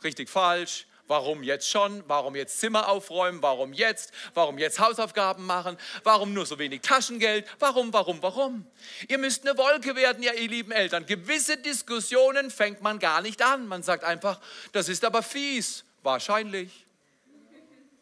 Richtig, 0.03 0.29
falsch, 0.29 0.85
Warum 1.07 1.43
jetzt 1.43 1.69
schon? 1.69 2.03
Warum 2.07 2.35
jetzt 2.35 2.59
Zimmer 2.59 2.87
aufräumen? 2.87 3.41
Warum 3.41 3.73
jetzt? 3.73 4.13
Warum 4.33 4.57
jetzt 4.57 4.79
Hausaufgaben 4.79 5.45
machen? 5.45 5.77
Warum 6.03 6.33
nur 6.33 6.45
so 6.45 6.59
wenig 6.59 6.81
Taschengeld? 6.81 7.45
Warum, 7.59 7.91
warum, 7.91 8.21
warum? 8.21 8.65
Ihr 9.09 9.17
müsst 9.17 9.45
eine 9.45 9.57
Wolke 9.57 9.95
werden, 9.95 10.23
ja, 10.23 10.33
ihr 10.33 10.47
lieben 10.47 10.71
Eltern. 10.71 11.05
Gewisse 11.05 11.57
Diskussionen 11.57 12.49
fängt 12.49 12.81
man 12.81 12.99
gar 12.99 13.21
nicht 13.21 13.41
an. 13.41 13.67
Man 13.67 13.83
sagt 13.83 14.05
einfach, 14.05 14.39
das 14.71 14.87
ist 14.87 15.03
aber 15.03 15.23
fies. 15.23 15.83
Wahrscheinlich. 16.03 16.85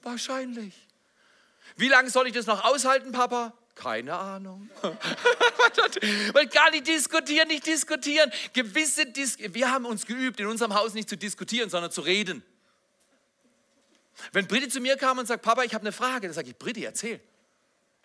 Wahrscheinlich. 0.04 0.74
Wie 1.78 1.88
lange 1.88 2.10
soll 2.10 2.28
ich 2.28 2.34
das 2.34 2.46
noch 2.46 2.64
aushalten, 2.64 3.12
Papa? 3.12 3.54
Keine 3.74 4.16
Ahnung. 4.16 4.70
Weil 6.34 6.48
gar 6.48 6.70
nicht 6.70 6.86
diskutieren, 6.86 7.48
nicht 7.48 7.66
diskutieren. 7.66 8.32
Gewisse 8.54 9.08
Dis 9.08 9.38
Wir 9.40 9.72
haben 9.72 9.86
uns 9.86 10.06
geübt, 10.06 10.40
in 10.40 10.46
unserem 10.46 10.76
Haus 10.76 10.94
nicht 10.94 11.10
zu 11.10 11.18
diskutieren, 11.18 11.70
sondern 11.70 11.92
zu 11.92 12.02
reden. 12.02 12.44
Wenn 14.32 14.48
Britti 14.48 14.70
zu 14.70 14.80
mir 14.80 14.98
kam 14.98 15.18
und 15.18 15.28
sagt, 15.28 15.44
Papa, 15.44 15.64
ich 15.64 15.74
habe 15.74 15.84
eine 15.84 15.92
Frage, 15.92 16.28
dann 16.28 16.34
sage 16.34 16.50
ich, 16.50 16.58
Britti, 16.58 16.84
erzähl. 16.84 17.20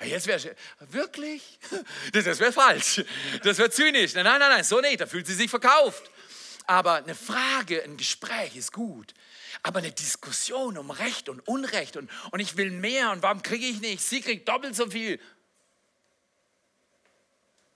Jetzt 0.00 0.26
wäre 0.26 0.54
wirklich? 0.90 1.58
Das 2.12 2.38
wäre 2.38 2.52
falsch. 2.52 3.02
Das 3.42 3.58
wäre 3.58 3.70
zynisch. 3.70 4.14
Nein, 4.14 4.25
nein, 4.25 4.38
nein, 4.38 4.64
so 4.64 4.80
nicht. 4.80 5.00
Da 5.00 5.06
fühlt 5.06 5.26
sie 5.26 5.35
sich 5.35 5.50
verkauft. 5.50 6.11
Aber 6.66 6.94
eine 6.94 7.14
Frage, 7.14 7.82
ein 7.82 7.96
Gespräch 7.96 8.56
ist 8.56 8.73
gut. 8.73 9.14
Aber 9.62 9.78
eine 9.78 9.92
Diskussion 9.92 10.76
um 10.76 10.90
Recht 10.90 11.28
und 11.28 11.40
Unrecht 11.49 11.96
und, 11.96 12.11
und 12.30 12.40
ich 12.40 12.56
will 12.56 12.70
mehr 12.70 13.11
und 13.12 13.23
warum 13.23 13.42
kriege 13.42 13.66
ich 13.66 13.80
nicht? 13.80 14.02
Sie 14.02 14.20
kriegt 14.20 14.49
doppelt 14.49 14.76
so 14.76 14.90
viel. 14.90 15.18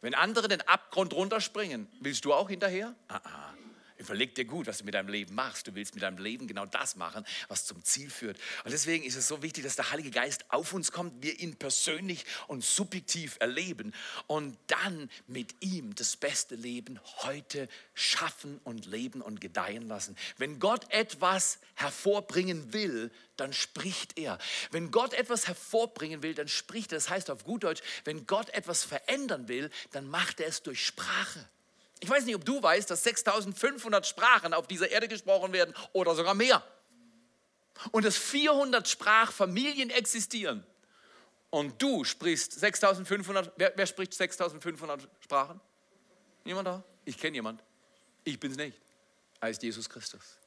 Wenn 0.02 0.14
andere 0.14 0.48
den 0.48 0.60
Abgrund 0.62 1.12
runterspringen, 1.12 1.88
willst 2.00 2.24
du 2.24 2.34
auch 2.34 2.48
hinterher? 2.48 2.94
Ah, 3.08 3.20
ah. 3.24 3.54
Überleg 4.00 4.34
dir 4.34 4.46
gut, 4.46 4.66
was 4.66 4.78
du 4.78 4.84
mit 4.84 4.94
deinem 4.94 5.10
Leben 5.10 5.34
machst. 5.34 5.66
Du 5.66 5.74
willst 5.74 5.94
mit 5.94 6.02
deinem 6.02 6.16
Leben 6.16 6.46
genau 6.46 6.64
das 6.64 6.96
machen, 6.96 7.22
was 7.48 7.66
zum 7.66 7.84
Ziel 7.84 8.08
führt. 8.08 8.38
Und 8.64 8.70
deswegen 8.70 9.04
ist 9.04 9.14
es 9.14 9.28
so 9.28 9.42
wichtig, 9.42 9.62
dass 9.62 9.76
der 9.76 9.90
Heilige 9.90 10.10
Geist 10.10 10.50
auf 10.50 10.72
uns 10.72 10.90
kommt, 10.90 11.22
wir 11.22 11.38
ihn 11.38 11.56
persönlich 11.56 12.24
und 12.48 12.64
subjektiv 12.64 13.36
erleben 13.40 13.92
und 14.26 14.56
dann 14.68 15.10
mit 15.26 15.54
ihm 15.60 15.94
das 15.94 16.16
beste 16.16 16.54
Leben 16.54 16.98
heute 17.22 17.68
schaffen 17.92 18.58
und 18.64 18.86
leben 18.86 19.20
und 19.20 19.38
gedeihen 19.38 19.86
lassen. 19.86 20.16
Wenn 20.38 20.58
Gott 20.60 20.90
etwas 20.90 21.58
hervorbringen 21.74 22.72
will, 22.72 23.12
dann 23.36 23.52
spricht 23.52 24.18
er. 24.18 24.38
Wenn 24.70 24.90
Gott 24.90 25.12
etwas 25.12 25.46
hervorbringen 25.46 26.22
will, 26.22 26.34
dann 26.34 26.48
spricht 26.48 26.92
er. 26.92 26.96
Das 26.96 27.10
heißt 27.10 27.30
auf 27.30 27.44
gut 27.44 27.64
Deutsch, 27.64 27.82
wenn 28.04 28.26
Gott 28.26 28.48
etwas 28.50 28.82
verändern 28.82 29.48
will, 29.48 29.68
dann 29.90 30.08
macht 30.08 30.40
er 30.40 30.48
es 30.48 30.62
durch 30.62 30.86
Sprache. 30.86 31.50
Ich 32.00 32.08
weiß 32.08 32.24
nicht, 32.24 32.34
ob 32.34 32.44
du 32.44 32.62
weißt, 32.62 32.90
dass 32.90 33.02
6500 33.04 34.06
Sprachen 34.06 34.54
auf 34.54 34.66
dieser 34.66 34.90
Erde 34.90 35.06
gesprochen 35.06 35.52
werden 35.52 35.74
oder 35.92 36.14
sogar 36.14 36.34
mehr. 36.34 36.62
Und 37.92 38.04
dass 38.04 38.16
400 38.16 38.88
Sprachfamilien 38.88 39.90
existieren. 39.90 40.64
Und 41.50 41.80
du 41.80 42.04
sprichst 42.04 42.52
6500, 42.58 43.52
wer, 43.56 43.72
wer 43.76 43.86
spricht 43.86 44.14
6500 44.14 45.08
Sprachen? 45.20 45.60
Niemand 46.44 46.66
da? 46.66 46.82
Ich 47.04 47.18
kenne 47.18 47.34
jemand. 47.34 47.62
Ich 48.24 48.38
bin 48.38 48.52
es 48.52 48.56
nicht. 48.56 48.78
Ist 49.42 49.62
Jesus 49.62 49.88
Christus. 49.88 50.39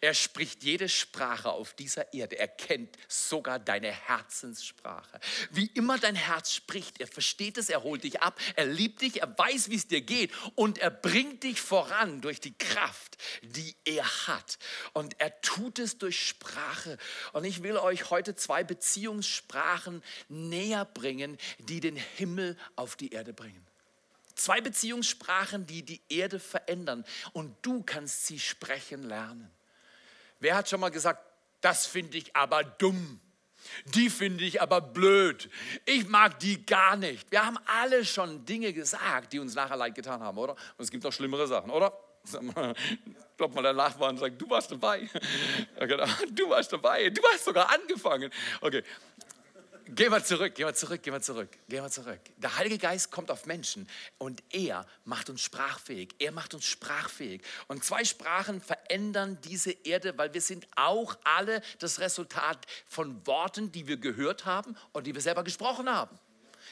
Er 0.00 0.14
spricht 0.14 0.62
jede 0.62 0.88
Sprache 0.88 1.50
auf 1.50 1.74
dieser 1.74 2.12
Erde. 2.12 2.38
Er 2.38 2.48
kennt 2.48 2.96
sogar 3.08 3.58
deine 3.58 3.90
Herzenssprache. 3.90 5.20
Wie 5.50 5.66
immer 5.74 5.98
dein 5.98 6.14
Herz 6.14 6.52
spricht, 6.52 7.00
er 7.00 7.06
versteht 7.06 7.58
es, 7.58 7.68
er 7.68 7.82
holt 7.82 8.04
dich 8.04 8.20
ab, 8.22 8.38
er 8.56 8.66
liebt 8.66 9.02
dich, 9.02 9.20
er 9.20 9.38
weiß, 9.38 9.70
wie 9.70 9.76
es 9.76 9.88
dir 9.88 10.00
geht 10.00 10.32
und 10.54 10.78
er 10.78 10.90
bringt 10.90 11.42
dich 11.42 11.60
voran 11.60 12.20
durch 12.20 12.40
die 12.40 12.56
Kraft, 12.56 13.16
die 13.42 13.74
er 13.84 14.04
hat. 14.26 14.58
Und 14.92 15.20
er 15.20 15.40
tut 15.40 15.78
es 15.78 15.98
durch 15.98 16.26
Sprache. 16.26 16.98
Und 17.32 17.44
ich 17.44 17.62
will 17.62 17.76
euch 17.76 18.10
heute 18.10 18.34
zwei 18.34 18.64
Beziehungssprachen 18.64 20.02
näher 20.28 20.84
bringen, 20.84 21.38
die 21.58 21.80
den 21.80 21.96
Himmel 21.96 22.56
auf 22.76 22.96
die 22.96 23.12
Erde 23.12 23.32
bringen. 23.32 23.66
Zwei 24.34 24.60
Beziehungssprachen, 24.60 25.66
die 25.66 25.82
die 25.82 26.00
Erde 26.08 26.40
verändern. 26.40 27.04
Und 27.32 27.54
du 27.62 27.82
kannst 27.82 28.26
sie 28.26 28.38
sprechen 28.38 29.02
lernen. 29.02 29.50
Wer 30.42 30.56
hat 30.56 30.68
schon 30.68 30.80
mal 30.80 30.90
gesagt, 30.90 31.24
das 31.60 31.86
finde 31.86 32.18
ich 32.18 32.34
aber 32.34 32.64
dumm? 32.64 33.20
Die 33.94 34.10
finde 34.10 34.42
ich 34.42 34.60
aber 34.60 34.80
blöd. 34.80 35.48
Ich 35.86 36.08
mag 36.08 36.40
die 36.40 36.66
gar 36.66 36.96
nicht. 36.96 37.30
Wir 37.30 37.46
haben 37.46 37.58
alle 37.64 38.04
schon 38.04 38.44
Dinge 38.44 38.72
gesagt, 38.72 39.32
die 39.32 39.38
uns 39.38 39.54
nachher 39.54 39.76
leid 39.76 39.94
getan 39.94 40.20
haben, 40.20 40.36
oder? 40.36 40.54
Und 40.54 40.84
es 40.84 40.90
gibt 40.90 41.04
noch 41.04 41.12
schlimmere 41.12 41.46
Sachen, 41.46 41.70
oder? 41.70 41.96
Klopft 43.36 43.54
mal 43.54 43.62
der 43.62 43.72
Nachbarn 43.72 44.16
und 44.16 44.18
sagt, 44.18 44.42
du 44.42 44.50
warst 44.50 44.72
dabei. 44.72 45.08
Du 46.34 46.50
warst 46.50 46.72
dabei. 46.72 47.08
Du 47.10 47.22
hast 47.32 47.44
sogar 47.44 47.70
angefangen. 47.70 48.28
Okay, 48.60 48.82
Geh 49.94 50.08
mal 50.08 50.24
zurück, 50.24 50.54
geh 50.54 50.64
mal 50.64 50.74
zurück, 50.74 51.02
geh 51.02 51.10
mal 51.10 51.20
zurück, 51.20 51.50
geh 51.68 51.78
mal 51.78 51.90
zurück. 51.90 52.20
Der 52.38 52.56
Heilige 52.56 52.78
Geist 52.78 53.10
kommt 53.10 53.30
auf 53.30 53.44
Menschen 53.44 53.86
und 54.16 54.42
er 54.50 54.86
macht 55.04 55.28
uns 55.28 55.42
sprachfähig. 55.42 56.14
Er 56.18 56.32
macht 56.32 56.54
uns 56.54 56.64
sprachfähig. 56.64 57.42
Und 57.68 57.84
zwei 57.84 58.02
Sprachen 58.02 58.62
verändern 58.62 59.36
diese 59.44 59.70
Erde, 59.70 60.16
weil 60.16 60.32
wir 60.32 60.40
sind 60.40 60.66
auch 60.76 61.18
alle 61.24 61.60
das 61.78 62.00
Resultat 62.00 62.64
von 62.86 63.26
Worten, 63.26 63.70
die 63.70 63.86
wir 63.86 63.98
gehört 63.98 64.46
haben 64.46 64.76
und 64.92 65.06
die 65.06 65.14
wir 65.14 65.20
selber 65.20 65.44
gesprochen 65.44 65.90
haben. 65.90 66.18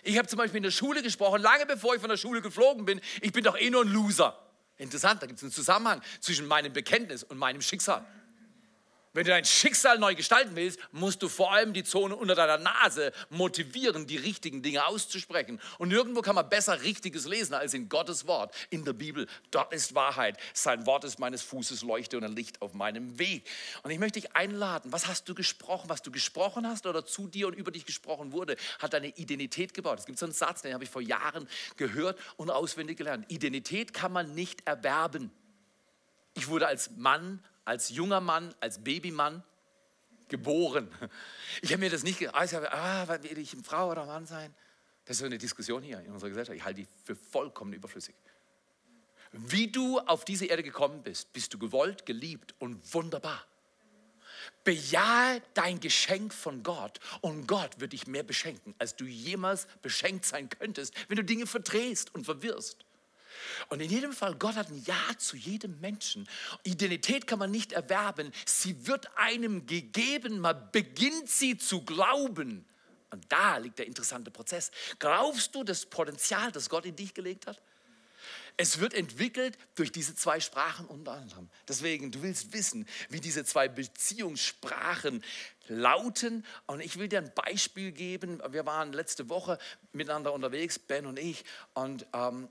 Ich 0.02 0.16
habe 0.16 0.26
zum 0.26 0.38
Beispiel 0.38 0.58
in 0.58 0.62
der 0.62 0.70
Schule 0.70 1.02
gesprochen, 1.02 1.42
lange 1.42 1.66
bevor 1.66 1.94
ich 1.94 2.00
von 2.00 2.08
der 2.08 2.16
Schule 2.16 2.40
geflogen 2.40 2.86
bin. 2.86 3.02
Ich 3.20 3.32
bin 3.32 3.44
doch 3.44 3.58
eh 3.58 3.68
nur 3.68 3.84
ein 3.84 3.88
Loser. 3.88 4.38
Interessant, 4.78 5.20
da 5.20 5.26
gibt 5.26 5.40
es 5.40 5.42
einen 5.42 5.52
Zusammenhang 5.52 6.00
zwischen 6.20 6.46
meinem 6.46 6.72
Bekenntnis 6.72 7.22
und 7.22 7.36
meinem 7.36 7.60
Schicksal. 7.60 8.02
Wenn 9.12 9.24
du 9.24 9.30
dein 9.30 9.44
Schicksal 9.44 9.98
neu 9.98 10.14
gestalten 10.14 10.54
willst, 10.54 10.78
musst 10.92 11.20
du 11.20 11.28
vor 11.28 11.52
allem 11.52 11.72
die 11.72 11.82
Zone 11.82 12.14
unter 12.14 12.36
deiner 12.36 12.58
Nase 12.58 13.12
motivieren, 13.28 14.06
die 14.06 14.16
richtigen 14.16 14.62
Dinge 14.62 14.86
auszusprechen. 14.86 15.60
Und 15.78 15.88
nirgendwo 15.88 16.22
kann 16.22 16.36
man 16.36 16.48
besser 16.48 16.80
Richtiges 16.82 17.26
lesen 17.26 17.54
als 17.54 17.74
in 17.74 17.88
Gottes 17.88 18.28
Wort, 18.28 18.54
in 18.70 18.84
der 18.84 18.92
Bibel. 18.92 19.26
Dort 19.50 19.72
ist 19.72 19.96
Wahrheit. 19.96 20.38
Sein 20.54 20.86
Wort 20.86 21.02
ist 21.02 21.18
meines 21.18 21.42
Fußes 21.42 21.82
Leuchte 21.82 22.18
und 22.18 22.24
ein 22.24 22.36
Licht 22.36 22.62
auf 22.62 22.72
meinem 22.72 23.18
Weg. 23.18 23.48
Und 23.82 23.90
ich 23.90 23.98
möchte 23.98 24.20
dich 24.20 24.36
einladen. 24.36 24.92
Was 24.92 25.08
hast 25.08 25.28
du 25.28 25.34
gesprochen? 25.34 25.88
Was 25.88 26.02
du 26.02 26.12
gesprochen 26.12 26.68
hast 26.68 26.86
oder 26.86 27.04
zu 27.04 27.26
dir 27.26 27.48
und 27.48 27.54
über 27.54 27.72
dich 27.72 27.86
gesprochen 27.86 28.30
wurde, 28.30 28.54
hat 28.78 28.92
deine 28.92 29.08
Identität 29.08 29.74
gebaut. 29.74 29.98
Es 29.98 30.06
gibt 30.06 30.20
so 30.20 30.26
einen 30.26 30.32
Satz, 30.32 30.62
den 30.62 30.72
habe 30.72 30.84
ich 30.84 30.90
vor 30.90 31.02
Jahren 31.02 31.48
gehört 31.76 32.16
und 32.36 32.48
auswendig 32.50 32.98
gelernt. 32.98 33.24
Identität 33.28 33.92
kann 33.92 34.12
man 34.12 34.36
nicht 34.36 34.64
erwerben. 34.68 35.32
Ich 36.34 36.46
wurde 36.46 36.68
als 36.68 36.90
Mann 36.96 37.42
als 37.70 37.90
junger 37.90 38.20
Mann, 38.20 38.52
als 38.58 38.82
Babymann 38.82 39.44
geboren. 40.28 40.90
Ich 41.62 41.70
habe 41.70 41.78
mir 41.78 41.90
das 41.90 42.02
nicht 42.02 42.18
gedacht, 42.18 42.54
ah, 42.72 43.06
will 43.22 43.38
ich 43.38 43.52
eine 43.52 43.62
Frau 43.62 43.90
oder 43.90 44.06
Mann 44.06 44.26
sein? 44.26 44.52
Das 45.04 45.16
ist 45.16 45.20
so 45.20 45.26
eine 45.26 45.38
Diskussion 45.38 45.80
hier 45.80 46.00
in 46.00 46.10
unserer 46.12 46.30
Gesellschaft. 46.30 46.56
Ich 46.56 46.64
halte 46.64 46.82
die 46.82 46.88
für 47.04 47.14
vollkommen 47.14 47.72
überflüssig. 47.72 48.16
Wie 49.30 49.68
du 49.68 50.00
auf 50.00 50.24
diese 50.24 50.46
Erde 50.46 50.64
gekommen 50.64 51.04
bist, 51.04 51.32
bist 51.32 51.54
du 51.54 51.58
gewollt, 51.58 52.06
geliebt 52.06 52.56
und 52.58 52.92
wunderbar. 52.92 53.46
Bejahe 54.64 55.40
dein 55.54 55.78
Geschenk 55.78 56.34
von 56.34 56.64
Gott 56.64 56.98
und 57.20 57.46
Gott 57.46 57.78
wird 57.78 57.92
dich 57.92 58.08
mehr 58.08 58.24
beschenken, 58.24 58.74
als 58.78 58.96
du 58.96 59.04
jemals 59.04 59.68
beschenkt 59.80 60.24
sein 60.24 60.48
könntest, 60.48 60.92
wenn 61.08 61.18
du 61.18 61.24
Dinge 61.24 61.46
verdrehst 61.46 62.12
und 62.16 62.24
verwirrst. 62.24 62.84
Und 63.68 63.80
in 63.80 63.90
jedem 63.90 64.12
Fall, 64.12 64.34
Gott 64.36 64.56
hat 64.56 64.68
ein 64.70 64.82
Ja 64.84 65.00
zu 65.18 65.36
jedem 65.36 65.80
Menschen. 65.80 66.28
Identität 66.64 67.26
kann 67.26 67.38
man 67.38 67.50
nicht 67.50 67.72
erwerben. 67.72 68.32
Sie 68.46 68.86
wird 68.86 69.16
einem 69.16 69.66
gegeben. 69.66 70.40
Man 70.40 70.70
beginnt 70.72 71.28
sie 71.28 71.56
zu 71.56 71.84
glauben. 71.84 72.66
Und 73.10 73.24
da 73.28 73.56
liegt 73.58 73.78
der 73.78 73.86
interessante 73.86 74.30
Prozess. 74.30 74.70
Glaubst 74.98 75.54
du 75.54 75.64
das 75.64 75.86
Potenzial, 75.86 76.52
das 76.52 76.68
Gott 76.68 76.86
in 76.86 76.96
dich 76.96 77.12
gelegt 77.14 77.46
hat? 77.46 77.60
Es 78.56 78.78
wird 78.78 78.94
entwickelt 78.94 79.56
durch 79.74 79.90
diese 79.90 80.14
zwei 80.14 80.38
Sprachen 80.40 80.86
unter 80.86 81.12
anderem. 81.12 81.48
Deswegen, 81.66 82.10
du 82.10 82.22
willst 82.22 82.52
wissen, 82.52 82.86
wie 83.08 83.20
diese 83.20 83.44
zwei 83.44 83.68
Beziehungssprachen 83.68 85.24
lauten. 85.68 86.44
Und 86.66 86.80
ich 86.80 86.98
will 86.98 87.08
dir 87.08 87.18
ein 87.20 87.32
Beispiel 87.34 87.92
geben. 87.92 88.42
Wir 88.50 88.66
waren 88.66 88.92
letzte 88.92 89.28
Woche 89.28 89.58
miteinander 89.92 90.32
unterwegs, 90.32 90.78
Ben 90.78 91.06
und 91.06 91.18
ich. 91.18 91.44
Und 91.74 92.06
ähm, 92.12 92.48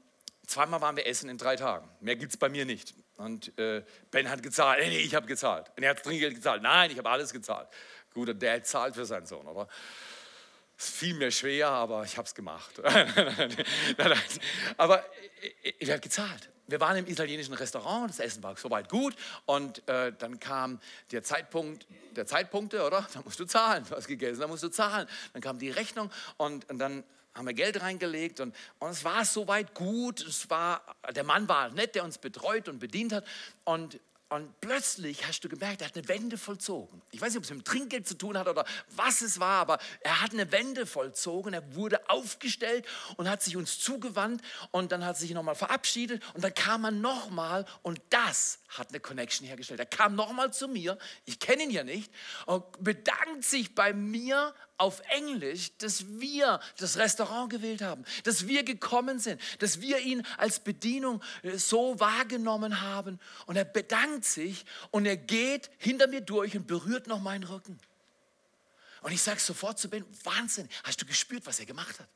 zweimal 0.49 0.81
waren 0.81 0.95
wir 0.97 1.05
essen 1.05 1.29
in 1.29 1.37
drei 1.37 1.55
Tagen. 1.55 1.87
Mehr 2.01 2.15
gibt 2.15 2.33
es 2.33 2.37
bei 2.37 2.49
mir 2.49 2.65
nicht. 2.65 2.93
Und 3.17 3.57
äh, 3.57 3.83
Ben 4.11 4.29
hat 4.29 4.41
gezahlt. 4.41 4.79
Nee, 4.79 4.99
ich 4.99 5.15
habe 5.15 5.27
gezahlt. 5.27 5.71
Und 5.75 5.83
er 5.83 5.91
hat 5.91 6.03
Trinkgeld 6.03 6.35
gezahlt. 6.35 6.61
Nein, 6.61 6.91
ich 6.91 6.97
habe 6.97 7.09
alles 7.09 7.31
gezahlt. 7.31 7.67
Guter 8.13 8.33
Dad 8.33 8.65
zahlt 8.65 8.95
für 8.95 9.05
seinen 9.05 9.25
Sohn, 9.25 9.45
oder? 9.45 9.67
Es 10.77 10.89
fiel 10.89 11.13
mir 11.13 11.29
schwer, 11.31 11.67
aber 11.67 12.03
ich 12.03 12.17
habe 12.17 12.25
es 12.25 12.33
gemacht. 12.33 12.79
aber 14.77 15.03
ich 15.77 15.89
habe 15.89 15.99
gezahlt. 15.99 16.49
Wir 16.67 16.79
waren 16.79 16.97
im 16.97 17.07
italienischen 17.07 17.53
Restaurant, 17.53 18.09
das 18.09 18.19
Essen 18.19 18.43
war 18.43 18.55
soweit 18.55 18.89
gut 18.89 19.15
und 19.45 19.87
äh, 19.89 20.13
dann 20.17 20.39
kam 20.39 20.79
der 21.11 21.23
Zeitpunkt 21.23 21.87
der 22.15 22.27
Zeitpunkte, 22.27 22.85
oder? 22.85 23.07
Da 23.13 23.21
musst 23.23 23.39
du 23.39 23.45
zahlen. 23.45 23.85
Du 23.89 23.95
hast 23.95 24.07
gegessen, 24.07 24.39
da 24.39 24.47
musst 24.47 24.63
du 24.63 24.69
zahlen. 24.69 25.07
Dann 25.33 25.41
kam 25.41 25.57
die 25.57 25.69
Rechnung 25.69 26.11
und, 26.37 26.69
und 26.69 26.79
dann 26.79 27.03
haben 27.35 27.47
wir 27.47 27.53
Geld 27.53 27.81
reingelegt 27.81 28.39
und, 28.39 28.55
und 28.79 28.89
es 28.89 29.03
war 29.03 29.23
soweit 29.25 29.73
gut. 29.73 30.21
Es 30.21 30.49
war, 30.49 30.83
der 31.15 31.23
Mann 31.23 31.47
war 31.47 31.69
nett, 31.69 31.95
der 31.95 32.03
uns 32.03 32.17
betreut 32.17 32.67
und 32.67 32.79
bedient 32.79 33.13
hat. 33.13 33.25
Und, 33.63 33.99
und 34.29 34.59
plötzlich 34.61 35.27
hast 35.27 35.43
du 35.43 35.49
gemerkt, 35.49 35.81
er 35.81 35.87
hat 35.87 35.97
eine 35.97 36.07
Wende 36.07 36.37
vollzogen. 36.37 37.01
Ich 37.11 37.21
weiß 37.21 37.29
nicht, 37.29 37.37
ob 37.37 37.43
es 37.43 37.49
mit 37.49 37.59
dem 37.59 37.63
Trinkgeld 37.63 38.07
zu 38.07 38.17
tun 38.17 38.37
hat 38.37 38.47
oder 38.47 38.65
was 38.95 39.21
es 39.21 39.39
war, 39.39 39.61
aber 39.61 39.79
er 40.01 40.21
hat 40.21 40.33
eine 40.33 40.51
Wende 40.51 40.85
vollzogen. 40.85 41.53
Er 41.53 41.75
wurde 41.75 42.09
aufgestellt 42.09 42.85
und 43.17 43.29
hat 43.29 43.41
sich 43.41 43.55
uns 43.55 43.79
zugewandt 43.79 44.41
und 44.71 44.91
dann 44.91 45.05
hat 45.05 45.17
sich 45.17 45.31
nochmal 45.31 45.55
verabschiedet 45.55 46.21
und 46.33 46.43
dann 46.43 46.53
kam 46.53 46.83
er 46.83 46.91
nochmal 46.91 47.65
und 47.81 48.01
das 48.09 48.58
hat 48.69 48.89
eine 48.89 48.99
Connection 48.99 49.47
hergestellt. 49.47 49.79
Er 49.79 49.85
kam 49.85 50.15
nochmal 50.15 50.53
zu 50.53 50.67
mir, 50.67 50.97
ich 51.25 51.39
kenne 51.39 51.63
ihn 51.63 51.71
ja 51.71 51.83
nicht, 51.83 52.11
und 52.45 52.63
bedankt 52.83 53.43
sich 53.43 53.73
bei 53.75 53.93
mir 53.93 54.53
auf 54.77 55.01
Englisch, 55.09 55.75
dass 55.77 56.05
wir 56.19 56.59
das 56.77 56.97
Restaurant 56.97 57.49
gewählt 57.49 57.81
haben, 57.81 58.05
dass 58.23 58.47
wir 58.47 58.63
gekommen 58.63 59.19
sind, 59.19 59.41
dass 59.59 59.81
wir 59.81 59.99
ihn 59.99 60.25
als 60.37 60.59
Bedienung 60.59 61.21
äh, 61.43 61.57
so 61.57 61.99
wahrgenommen 61.99 62.81
haben. 62.81 63.19
Und 63.45 63.57
er 63.57 63.65
bedankt 63.65 64.25
sich 64.25 64.65
und 64.91 65.05
er 65.05 65.17
geht 65.17 65.69
hinter 65.77 66.07
mir 66.07 66.21
durch 66.21 66.55
und 66.55 66.67
berührt 66.67 67.07
noch 67.07 67.19
meinen 67.19 67.43
Rücken. 67.43 67.79
Und 69.01 69.11
ich 69.11 69.21
sage 69.21 69.39
sofort 69.39 69.79
zu 69.79 69.89
Ben, 69.89 70.05
Wahnsinn, 70.23 70.69
hast 70.83 71.01
du 71.01 71.05
gespürt, 71.05 71.45
was 71.45 71.59
er 71.59 71.65
gemacht 71.65 71.99
hat? 71.99 72.07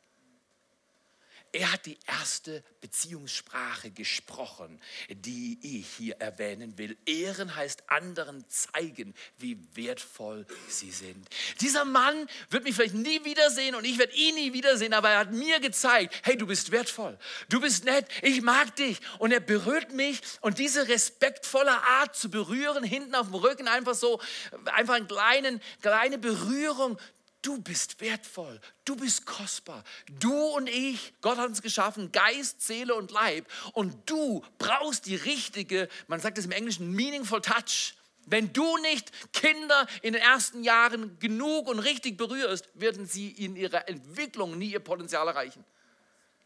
Er 1.55 1.71
hat 1.71 1.85
die 1.85 1.99
erste 2.07 2.63
Beziehungssprache 2.81 3.91
gesprochen, 3.91 4.81
die 5.07 5.59
ich 5.61 5.87
hier 5.87 6.15
erwähnen 6.15 6.79
will. 6.79 6.97
Ehren 7.05 7.55
heißt 7.55 7.91
anderen 7.91 8.43
zeigen, 8.49 9.13
wie 9.37 9.59
wertvoll 9.75 10.47
sie 10.67 10.89
sind. 10.89 11.29
Dieser 11.61 11.85
Mann 11.85 12.27
wird 12.49 12.63
mich 12.63 12.73
vielleicht 12.73 12.95
nie 12.95 13.23
wiedersehen 13.23 13.75
und 13.75 13.85
ich 13.85 13.99
werde 13.99 14.15
ihn 14.15 14.33
nie 14.33 14.53
wiedersehen, 14.53 14.95
aber 14.95 15.11
er 15.11 15.19
hat 15.19 15.31
mir 15.31 15.59
gezeigt, 15.59 16.15
hey, 16.23 16.35
du 16.35 16.47
bist 16.47 16.71
wertvoll, 16.71 17.19
du 17.49 17.61
bist 17.61 17.85
nett, 17.85 18.07
ich 18.23 18.41
mag 18.41 18.75
dich. 18.75 18.97
Und 19.19 19.31
er 19.31 19.39
berührt 19.39 19.93
mich 19.93 20.21
und 20.41 20.57
diese 20.57 20.87
respektvolle 20.87 21.83
Art 21.83 22.15
zu 22.15 22.31
berühren, 22.31 22.83
hinten 22.83 23.13
auf 23.13 23.27
dem 23.27 23.35
Rücken 23.35 23.67
einfach 23.67 23.93
so, 23.93 24.19
einfach 24.65 24.95
eine 24.95 25.05
kleine, 25.05 25.59
kleine 25.83 26.17
Berührung, 26.17 26.97
Du 27.43 27.61
bist 27.61 27.99
wertvoll, 27.99 28.59
du 28.85 28.95
bist 28.95 29.25
kostbar. 29.25 29.83
Du 30.19 30.33
und 30.33 30.69
ich, 30.69 31.13
Gott 31.19 31.37
hat 31.37 31.49
uns 31.49 31.61
geschaffen, 31.61 32.11
Geist, 32.13 32.61
Seele 32.61 32.95
und 32.95 33.11
Leib. 33.11 33.45
Und 33.73 34.09
du 34.09 34.41
brauchst 34.57 35.05
die 35.05 35.17
richtige, 35.17 35.89
man 36.07 36.21
sagt 36.21 36.37
es 36.37 36.45
im 36.45 36.51
Englischen, 36.51 36.93
meaningful 36.93 37.41
touch. 37.41 37.95
Wenn 38.25 38.53
du 38.53 38.77
nicht 38.77 39.11
Kinder 39.33 39.87
in 40.01 40.13
den 40.13 40.21
ersten 40.21 40.63
Jahren 40.63 41.19
genug 41.19 41.67
und 41.67 41.79
richtig 41.79 42.17
berührst, 42.17 42.69
werden 42.75 43.05
sie 43.05 43.29
in 43.29 43.57
ihrer 43.57 43.89
Entwicklung 43.89 44.57
nie 44.57 44.71
ihr 44.71 44.79
Potenzial 44.79 45.27
erreichen. 45.27 45.65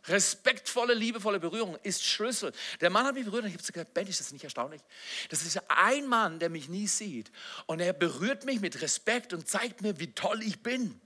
Respektvolle, 0.07 0.93
liebevolle 0.93 1.39
Berührung 1.39 1.77
ist 1.83 2.05
Schlüssel. 2.05 2.53
Der 2.79 2.89
Mann 2.89 3.05
hat 3.05 3.15
mich 3.15 3.25
berührt 3.25 3.43
und 3.43 3.49
ich 3.49 3.55
habe 3.55 3.63
gesagt, 3.63 3.93
Ben, 3.93 4.07
ist 4.07 4.19
das 4.19 4.31
nicht 4.31 4.43
erstaunlich? 4.43 4.81
Das 5.29 5.41
ist 5.43 5.59
ein 5.67 6.07
Mann, 6.07 6.39
der 6.39 6.49
mich 6.49 6.69
nie 6.69 6.87
sieht. 6.87 7.31
Und 7.65 7.79
er 7.79 7.93
berührt 7.93 8.45
mich 8.45 8.61
mit 8.61 8.81
Respekt 8.81 9.33
und 9.33 9.47
zeigt 9.47 9.81
mir, 9.81 9.99
wie 9.99 10.13
toll 10.13 10.41
ich 10.41 10.63
bin. 10.63 10.99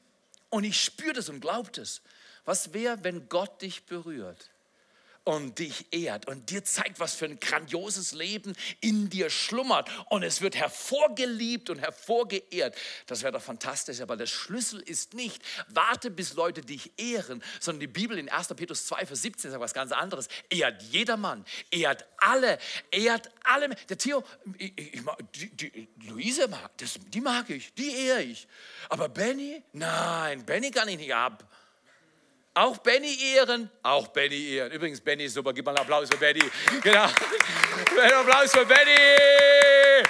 Und 0.49 0.63
ich 0.63 0.79
spüre 0.81 1.13
das 1.13 1.29
und 1.29 1.39
glaube 1.39 1.71
das. 1.71 2.01
Was 2.45 2.73
wäre, 2.73 3.03
wenn 3.03 3.27
Gott 3.29 3.61
dich 3.61 3.85
berührt? 3.85 4.50
Und 5.23 5.59
dich 5.59 5.85
ehrt 5.91 6.27
und 6.27 6.49
dir 6.49 6.63
zeigt, 6.63 6.99
was 6.99 7.13
für 7.13 7.25
ein 7.25 7.39
grandioses 7.39 8.11
Leben 8.11 8.53
in 8.79 9.09
dir 9.09 9.29
schlummert. 9.29 9.89
Und 10.09 10.23
es 10.23 10.41
wird 10.41 10.55
hervorgeliebt 10.55 11.69
und 11.69 11.79
hervorgeehrt. 11.79 12.75
Das 13.05 13.21
wäre 13.21 13.31
doch 13.31 13.41
fantastisch. 13.41 14.01
Aber 14.01 14.17
der 14.17 14.25
Schlüssel 14.25 14.79
ist 14.79 15.13
nicht, 15.13 15.41
warte, 15.67 16.09
bis 16.09 16.33
Leute 16.33 16.61
dich 16.61 16.91
ehren, 16.97 17.43
sondern 17.59 17.81
die 17.81 17.87
Bibel 17.87 18.17
in 18.17 18.29
1. 18.29 18.47
Petrus 18.49 18.87
2, 18.87 19.05
Vers 19.05 19.21
17 19.21 19.51
sagt 19.51 19.61
was 19.61 19.73
ganz 19.73 19.91
anderes. 19.91 20.27
Ehrt 20.49 20.81
jedermann, 20.83 21.45
ehrt 21.69 22.05
alle, 22.17 22.57
ehrt 22.89 23.29
alle. 23.43 23.69
Der 23.89 23.97
Theo, 23.97 24.23
ich, 24.57 24.73
ich, 24.75 25.01
die, 25.35 25.49
die, 25.49 25.87
Luise 26.07 26.47
mag, 26.47 26.75
das, 26.77 26.99
die 27.07 27.21
mag 27.21 27.49
ich, 27.49 27.73
die 27.75 27.95
ehre 28.07 28.23
ich. 28.23 28.47
Aber 28.89 29.07
Benny, 29.07 29.61
nein, 29.73 30.45
Benny 30.45 30.71
kann 30.71 30.87
ich 30.87 30.97
nicht 30.97 31.13
ab. 31.13 31.47
Auch 32.53 32.77
Benny 32.79 33.17
ehren, 33.33 33.69
auch 33.81 34.09
Benny 34.09 34.55
ehren. 34.55 34.73
Übrigens, 34.73 34.99
Benny 34.99 35.23
ist 35.23 35.35
super, 35.35 35.53
gib 35.53 35.65
mal 35.65 35.71
einen 35.71 35.79
Applaus 35.79 36.09
für 36.09 36.17
Benny. 36.17 36.43
Genau. 36.83 37.05
Einen 37.97 38.13
Applaus 38.13 38.51
für 38.51 38.65
Benny. 38.65 40.05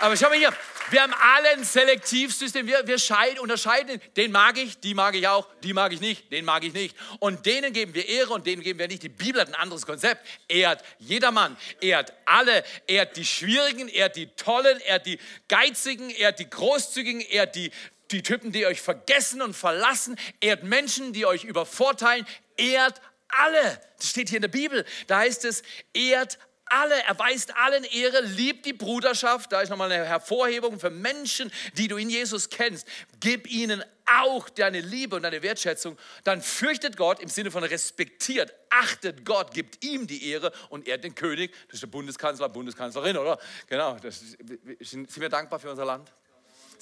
Aber 0.00 0.16
schau 0.16 0.30
mal 0.30 0.38
hier, 0.38 0.54
wir 0.88 1.02
haben 1.02 1.12
alle 1.20 1.50
ein 1.50 1.64
Selektivsystem. 1.64 2.66
Wir, 2.66 2.86
wir 2.86 2.98
scheiden, 2.98 3.40
unterscheiden, 3.40 4.00
den 4.16 4.32
mag 4.32 4.56
ich, 4.56 4.80
die 4.80 4.94
mag 4.94 5.14
ich 5.14 5.28
auch, 5.28 5.46
die 5.62 5.74
mag 5.74 5.92
ich 5.92 6.00
nicht, 6.00 6.32
den 6.32 6.46
mag 6.46 6.64
ich 6.64 6.72
nicht. 6.72 6.96
Und 7.18 7.44
denen 7.44 7.74
geben 7.74 7.92
wir 7.92 8.08
Ehre 8.08 8.32
und 8.32 8.46
denen 8.46 8.62
geben 8.62 8.78
wir 8.78 8.88
nicht. 8.88 9.02
Die 9.02 9.10
Bibel 9.10 9.38
hat 9.38 9.48
ein 9.48 9.54
anderes 9.54 9.84
Konzept. 9.84 10.26
Ehrt 10.48 10.82
jedermann, 10.98 11.58
ehrt 11.82 12.14
alle, 12.24 12.64
ehrt 12.86 13.18
die 13.18 13.26
Schwierigen, 13.26 13.88
ehrt 13.88 14.16
die 14.16 14.28
Tollen, 14.28 14.80
ehrt 14.80 15.04
die 15.04 15.18
Geizigen, 15.46 16.08
ehrt 16.08 16.38
die 16.38 16.48
Großzügigen, 16.48 17.20
ehrt 17.20 17.54
die 17.54 17.70
die 18.12 18.22
Typen, 18.22 18.52
die 18.52 18.66
euch 18.66 18.80
vergessen 18.80 19.42
und 19.42 19.54
verlassen, 19.54 20.16
ehrt 20.40 20.64
Menschen, 20.64 21.12
die 21.12 21.26
euch 21.26 21.44
übervorteilen, 21.44 22.26
ehrt 22.56 23.00
alle. 23.28 23.80
Das 23.96 24.10
steht 24.10 24.28
hier 24.28 24.36
in 24.36 24.42
der 24.42 24.48
Bibel. 24.48 24.84
Da 25.06 25.18
heißt 25.18 25.44
es, 25.44 25.62
ehrt 25.92 26.38
alle, 26.66 27.02
erweist 27.02 27.54
allen 27.56 27.84
Ehre, 27.84 28.22
liebt 28.22 28.64
die 28.64 28.72
Bruderschaft. 28.72 29.52
Da 29.52 29.60
ist 29.60 29.68
nochmal 29.68 29.92
eine 29.92 30.04
Hervorhebung 30.06 30.80
für 30.80 30.90
Menschen, 30.90 31.52
die 31.76 31.88
du 31.88 31.96
in 31.96 32.08
Jesus 32.08 32.48
kennst. 32.48 32.86
Gib 33.20 33.50
ihnen 33.50 33.84
auch 34.20 34.48
deine 34.48 34.80
Liebe 34.80 35.16
und 35.16 35.22
deine 35.22 35.42
Wertschätzung. 35.42 35.98
Dann 36.24 36.42
fürchtet 36.42 36.96
Gott 36.96 37.20
im 37.20 37.28
Sinne 37.28 37.50
von 37.50 37.62
respektiert, 37.62 38.54
achtet 38.70 39.24
Gott, 39.24 39.52
gibt 39.54 39.84
ihm 39.84 40.06
die 40.06 40.30
Ehre 40.30 40.52
und 40.70 40.88
ehrt 40.88 41.04
den 41.04 41.14
König. 41.14 41.52
Das 41.66 41.74
ist 41.74 41.82
der 41.82 41.88
Bundeskanzler, 41.88 42.48
Bundeskanzlerin, 42.48 43.16
oder? 43.16 43.38
Genau. 43.68 43.96
Das, 44.02 44.20
sind 44.80 45.20
wir 45.20 45.28
dankbar 45.28 45.60
für 45.60 45.70
unser 45.70 45.84
Land? 45.84 46.12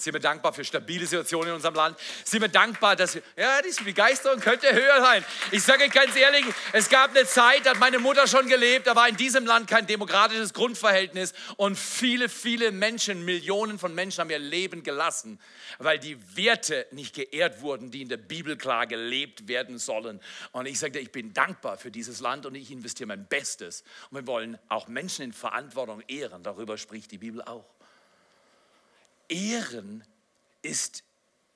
Sind 0.00 0.14
wir 0.14 0.20
dankbar 0.20 0.52
für 0.52 0.64
stabile 0.64 1.06
Situationen 1.06 1.48
in 1.48 1.54
unserem 1.54 1.74
Land? 1.74 1.98
Sind 2.24 2.40
wir 2.40 2.48
dankbar, 2.48 2.96
dass 2.96 3.14
wir, 3.14 3.22
ja, 3.36 3.60
diese 3.62 3.84
Begeisterung 3.84 4.40
könnte 4.40 4.72
höher 4.72 5.00
sein. 5.00 5.24
Ich 5.50 5.62
sage 5.62 5.88
ganz 5.88 6.16
ehrlich, 6.16 6.44
es 6.72 6.88
gab 6.88 7.10
eine 7.10 7.26
Zeit, 7.26 7.66
da 7.66 7.70
hat 7.70 7.78
meine 7.78 7.98
Mutter 7.98 8.26
schon 8.26 8.48
gelebt, 8.48 8.86
da 8.86 8.96
war 8.96 9.08
in 9.08 9.16
diesem 9.16 9.44
Land 9.44 9.68
kein 9.68 9.86
demokratisches 9.86 10.54
Grundverhältnis 10.54 11.34
und 11.56 11.76
viele, 11.76 12.28
viele 12.28 12.72
Menschen, 12.72 13.24
Millionen 13.24 13.78
von 13.78 13.94
Menschen 13.94 14.20
haben 14.20 14.30
ihr 14.30 14.38
Leben 14.38 14.82
gelassen, 14.82 15.38
weil 15.78 15.98
die 15.98 16.16
Werte 16.36 16.86
nicht 16.92 17.14
geehrt 17.14 17.60
wurden, 17.60 17.90
die 17.90 18.02
in 18.02 18.08
der 18.08 18.16
Bibel 18.16 18.56
klar 18.56 18.86
gelebt 18.86 19.48
werden 19.48 19.78
sollen. 19.78 20.20
Und 20.52 20.66
ich 20.66 20.78
sagte, 20.78 20.98
ich 20.98 21.12
bin 21.12 21.34
dankbar 21.34 21.76
für 21.76 21.90
dieses 21.90 22.20
Land 22.20 22.46
und 22.46 22.54
ich 22.54 22.70
investiere 22.70 23.08
mein 23.08 23.26
Bestes. 23.26 23.84
Und 24.10 24.18
wir 24.18 24.26
wollen 24.26 24.58
auch 24.68 24.88
Menschen 24.88 25.26
in 25.26 25.32
Verantwortung 25.32 26.02
ehren. 26.08 26.42
Darüber 26.42 26.78
spricht 26.78 27.10
die 27.10 27.18
Bibel 27.18 27.42
auch. 27.42 27.64
Ehren 29.30 30.04
ist 30.62 31.04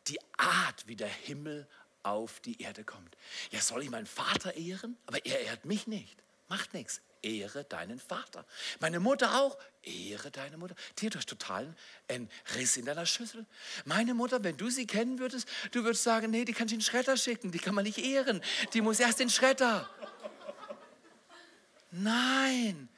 die 0.07 0.19
Art, 0.39 0.87
wie 0.87 0.97
der 0.97 1.09
Himmel 1.09 1.69
auf 2.03 2.41
die 2.41 2.61
Erde 2.61 2.85
kommt. 2.85 3.17
Ja, 3.51 3.61
soll 3.61 3.83
ich 3.83 3.91
meinen 3.91 4.07
Vater 4.07 4.55
ehren? 4.55 4.97
Aber 5.07 5.25
er 5.25 5.41
ehrt 5.41 5.65
mich 5.65 5.87
nicht. 5.87 6.17
Macht 6.49 6.75
nichts. 6.75 7.01
Ehre 7.23 7.65
deinen 7.65 7.99
Vater. 7.99 8.45
Meine 8.81 9.01
Mutter 9.01 9.41
auch. 9.41 9.59
Ehre 9.83 10.31
deine 10.31 10.59
Mutter. 10.59 10.75
Die 10.99 11.07
euch 11.17 11.27
totalen 11.27 11.75
einen 12.07 12.31
Riss 12.55 12.77
in 12.77 12.85
deiner 12.85 13.07
Schüssel. 13.07 13.47
Meine 13.87 14.13
Mutter, 14.13 14.45
wenn 14.45 14.57
du 14.59 14.69
sie 14.69 14.87
kennen 14.87 15.19
würdest, 15.19 15.49
du 15.73 15.85
würdest 15.85 16.05
sagen, 16.05 16.31
nee, 16.31 16.45
die 16.45 16.53
kann 16.53 16.67
ich 16.67 16.75
in 16.75 16.81
den 16.81 16.85
Schredder 16.85 17.17
schicken. 17.17 17.51
Die 17.51 17.59
kann 17.59 17.75
man 17.75 17.85
nicht 17.85 17.99
ehren. 17.99 18.43
Die 18.75 18.83
muss 18.83 19.01
erst 19.01 19.21
in 19.21 19.29
den 19.29 19.33
Schredder. 19.33 19.89
Nein, 21.91 22.89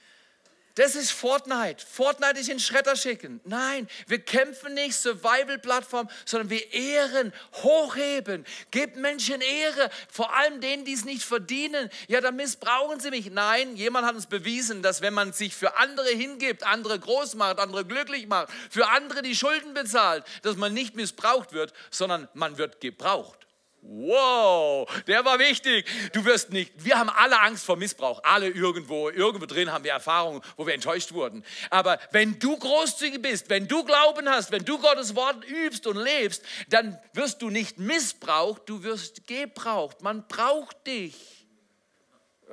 das 0.76 0.94
ist 0.94 1.10
Fortnite. 1.10 1.84
Fortnite 1.84 2.38
ist 2.38 2.50
in 2.50 2.60
Schredder 2.60 2.96
schicken. 2.96 3.40
Nein, 3.44 3.88
wir 4.06 4.18
kämpfen 4.18 4.74
nicht 4.74 4.94
Survival-Plattform, 4.94 6.08
sondern 6.26 6.50
wir 6.50 6.70
ehren, 6.72 7.32
hochheben, 7.54 8.44
geben 8.70 9.00
Menschen 9.00 9.40
Ehre, 9.40 9.90
vor 10.10 10.34
allem 10.36 10.60
denen, 10.60 10.84
die 10.84 10.92
es 10.92 11.06
nicht 11.06 11.22
verdienen. 11.22 11.88
Ja, 12.08 12.20
dann 12.20 12.36
missbrauchen 12.36 13.00
sie 13.00 13.10
mich. 13.10 13.30
Nein, 13.30 13.74
jemand 13.76 14.06
hat 14.06 14.14
uns 14.14 14.26
bewiesen, 14.26 14.82
dass 14.82 15.00
wenn 15.00 15.14
man 15.14 15.32
sich 15.32 15.54
für 15.54 15.78
andere 15.78 16.10
hingibt, 16.10 16.62
andere 16.62 16.98
groß 16.98 17.36
macht, 17.36 17.58
andere 17.58 17.86
glücklich 17.86 18.26
macht, 18.26 18.52
für 18.68 18.86
andere 18.88 19.22
die 19.22 19.34
Schulden 19.34 19.72
bezahlt, 19.72 20.24
dass 20.42 20.56
man 20.56 20.74
nicht 20.74 20.94
missbraucht 20.94 21.54
wird, 21.54 21.72
sondern 21.90 22.28
man 22.34 22.58
wird 22.58 22.82
gebraucht. 22.82 23.45
Wow, 23.88 24.88
der 25.06 25.24
war 25.24 25.38
wichtig. 25.38 25.86
Du 26.12 26.24
wirst 26.24 26.50
nicht, 26.50 26.72
wir 26.84 26.98
haben 26.98 27.08
alle 27.08 27.40
Angst 27.40 27.64
vor 27.64 27.76
Missbrauch, 27.76 28.20
alle 28.24 28.48
irgendwo, 28.48 29.10
irgendwo 29.10 29.46
drin 29.46 29.70
haben 29.70 29.84
wir 29.84 29.92
Erfahrungen, 29.92 30.42
wo 30.56 30.66
wir 30.66 30.74
enttäuscht 30.74 31.12
wurden. 31.12 31.44
Aber 31.70 32.00
wenn 32.10 32.36
du 32.40 32.56
großzügig 32.56 33.22
bist, 33.22 33.48
wenn 33.48 33.68
du 33.68 33.84
Glauben 33.84 34.28
hast, 34.28 34.50
wenn 34.50 34.64
du 34.64 34.78
Gottes 34.78 35.14
Wort 35.14 35.44
übst 35.48 35.86
und 35.86 35.98
lebst, 35.98 36.42
dann 36.68 36.98
wirst 37.12 37.42
du 37.42 37.50
nicht 37.50 37.78
missbraucht, 37.78 38.62
du 38.66 38.82
wirst 38.82 39.28
gebraucht. 39.28 40.02
Man 40.02 40.26
braucht 40.26 40.84
dich. 40.86 41.46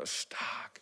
Stark. 0.04 0.82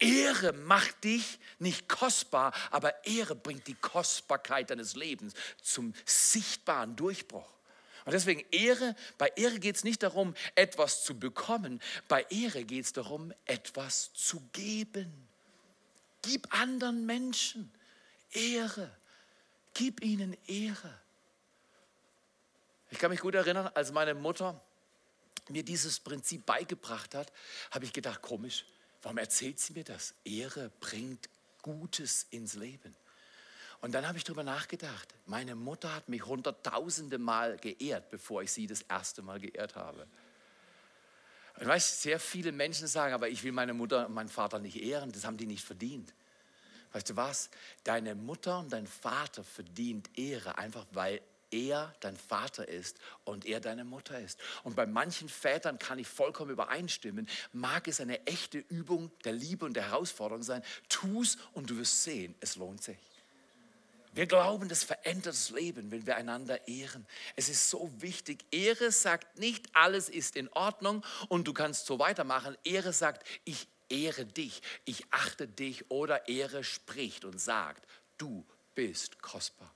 Ehre 0.00 0.52
macht 0.52 1.04
dich 1.04 1.38
nicht 1.60 1.88
kostbar, 1.88 2.52
aber 2.72 3.06
Ehre 3.06 3.36
bringt 3.36 3.68
die 3.68 3.76
Kostbarkeit 3.76 4.70
deines 4.70 4.96
Lebens 4.96 5.34
zum 5.62 5.94
sichtbaren 6.04 6.96
Durchbruch. 6.96 7.61
Und 8.04 8.12
deswegen 8.12 8.44
Ehre, 8.50 8.96
bei 9.18 9.28
Ehre 9.36 9.58
geht 9.58 9.76
es 9.76 9.84
nicht 9.84 10.02
darum, 10.02 10.34
etwas 10.54 11.04
zu 11.04 11.18
bekommen, 11.18 11.80
bei 12.08 12.22
Ehre 12.30 12.64
geht 12.64 12.84
es 12.84 12.92
darum, 12.92 13.32
etwas 13.44 14.12
zu 14.14 14.40
geben. 14.52 15.12
Gib 16.22 16.52
anderen 16.54 17.06
Menschen 17.06 17.70
Ehre, 18.32 18.90
gib 19.74 20.02
ihnen 20.02 20.36
Ehre. 20.46 20.98
Ich 22.90 22.98
kann 22.98 23.10
mich 23.10 23.20
gut 23.20 23.34
erinnern, 23.34 23.70
als 23.74 23.92
meine 23.92 24.14
Mutter 24.14 24.60
mir 25.48 25.64
dieses 25.64 26.00
Prinzip 26.00 26.46
beigebracht 26.46 27.14
hat, 27.14 27.32
habe 27.70 27.84
ich 27.84 27.92
gedacht, 27.92 28.22
komisch, 28.22 28.64
warum 29.02 29.18
erzählt 29.18 29.58
sie 29.60 29.72
mir 29.72 29.84
das? 29.84 30.14
Ehre 30.24 30.70
bringt 30.80 31.28
Gutes 31.62 32.26
ins 32.30 32.54
Leben. 32.54 32.94
Und 33.82 33.92
dann 33.92 34.06
habe 34.06 34.16
ich 34.16 34.24
darüber 34.24 34.44
nachgedacht. 34.44 35.12
Meine 35.26 35.56
Mutter 35.56 35.92
hat 35.92 36.08
mich 36.08 36.24
hunderttausende 36.24 37.18
Mal 37.18 37.56
geehrt, 37.58 38.10
bevor 38.10 38.42
ich 38.42 38.52
sie 38.52 38.68
das 38.68 38.82
erste 38.82 39.22
Mal 39.22 39.40
geehrt 39.40 39.74
habe. 39.74 40.06
Und 41.58 41.66
weißt, 41.66 42.00
sehr 42.00 42.20
viele 42.20 42.52
Menschen 42.52 42.86
sagen, 42.86 43.12
aber 43.12 43.28
ich 43.28 43.42
will 43.42 43.50
meine 43.50 43.74
Mutter 43.74 44.06
und 44.06 44.14
meinen 44.14 44.28
Vater 44.28 44.60
nicht 44.60 44.80
ehren, 44.80 45.10
das 45.10 45.24
haben 45.24 45.36
die 45.36 45.46
nicht 45.46 45.64
verdient. 45.64 46.14
Weißt 46.92 47.10
du 47.10 47.16
was? 47.16 47.50
Deine 47.82 48.14
Mutter 48.14 48.60
und 48.60 48.72
dein 48.72 48.86
Vater 48.86 49.42
verdient 49.42 50.16
Ehre, 50.16 50.58
einfach 50.58 50.86
weil 50.92 51.20
er 51.50 51.92
dein 52.00 52.16
Vater 52.16 52.68
ist 52.68 52.98
und 53.24 53.46
er 53.46 53.60
deine 53.60 53.84
Mutter 53.84 54.18
ist. 54.20 54.38
Und 54.62 54.76
bei 54.76 54.86
manchen 54.86 55.28
Vätern 55.28 55.78
kann 55.78 55.98
ich 55.98 56.06
vollkommen 56.06 56.52
übereinstimmen. 56.52 57.28
Mag 57.52 57.88
es 57.88 58.00
eine 58.00 58.24
echte 58.26 58.58
Übung 58.58 59.10
der 59.24 59.32
Liebe 59.32 59.64
und 59.64 59.74
der 59.74 59.90
Herausforderung 59.90 60.44
sein, 60.44 60.62
tu 60.88 61.22
es 61.22 61.36
und 61.52 61.68
du 61.68 61.76
wirst 61.76 62.04
sehen, 62.04 62.34
es 62.40 62.56
lohnt 62.56 62.82
sich. 62.82 62.98
Wir 64.12 64.26
glauben, 64.26 64.68
das 64.68 64.84
verändert 64.84 65.34
das 65.34 65.50
Leben, 65.50 65.90
wenn 65.90 66.06
wir 66.06 66.16
einander 66.16 66.68
ehren. 66.68 67.06
Es 67.34 67.48
ist 67.48 67.70
so 67.70 67.90
wichtig. 67.98 68.44
Ehre 68.50 68.92
sagt 68.92 69.38
nicht, 69.38 69.74
alles 69.74 70.10
ist 70.10 70.36
in 70.36 70.48
Ordnung 70.52 71.02
und 71.28 71.48
du 71.48 71.54
kannst 71.54 71.86
so 71.86 71.98
weitermachen. 71.98 72.56
Ehre 72.62 72.92
sagt, 72.92 73.26
ich 73.44 73.66
ehre 73.88 74.26
dich, 74.26 74.60
ich 74.84 75.06
achte 75.10 75.48
dich 75.48 75.90
oder 75.90 76.28
Ehre 76.28 76.62
spricht 76.62 77.24
und 77.24 77.40
sagt, 77.40 77.86
du 78.18 78.44
bist 78.74 79.22
kostbar. 79.22 79.72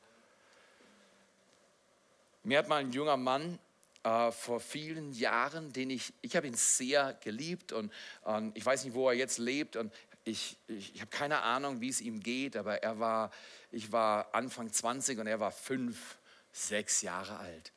Mir 2.42 2.58
hat 2.58 2.68
mal 2.68 2.76
ein 2.76 2.92
junger 2.92 3.16
Mann 3.16 3.58
äh, 4.04 4.30
vor 4.32 4.60
vielen 4.60 5.12
Jahren, 5.12 5.72
den 5.72 5.90
ich, 5.90 6.12
ich 6.20 6.36
habe 6.36 6.46
ihn 6.46 6.54
sehr 6.54 7.14
geliebt 7.24 7.72
und, 7.72 7.92
und 8.22 8.56
ich 8.56 8.64
weiß 8.64 8.84
nicht, 8.84 8.94
wo 8.94 9.08
er 9.08 9.14
jetzt 9.14 9.38
lebt 9.38 9.76
und 9.76 9.92
ich, 10.26 10.58
ich, 10.66 10.94
ich 10.94 11.00
habe 11.00 11.10
keine 11.10 11.42
Ahnung, 11.42 11.80
wie 11.80 11.88
es 11.88 12.00
ihm 12.00 12.20
geht, 12.20 12.56
aber 12.56 12.82
er 12.82 12.98
war, 12.98 13.30
ich 13.70 13.92
war 13.92 14.34
Anfang 14.34 14.72
20 14.72 15.18
und 15.18 15.26
er 15.26 15.40
war 15.40 15.52
fünf, 15.52 16.18
sechs 16.52 17.02
Jahre 17.02 17.38
alt. 17.38 17.72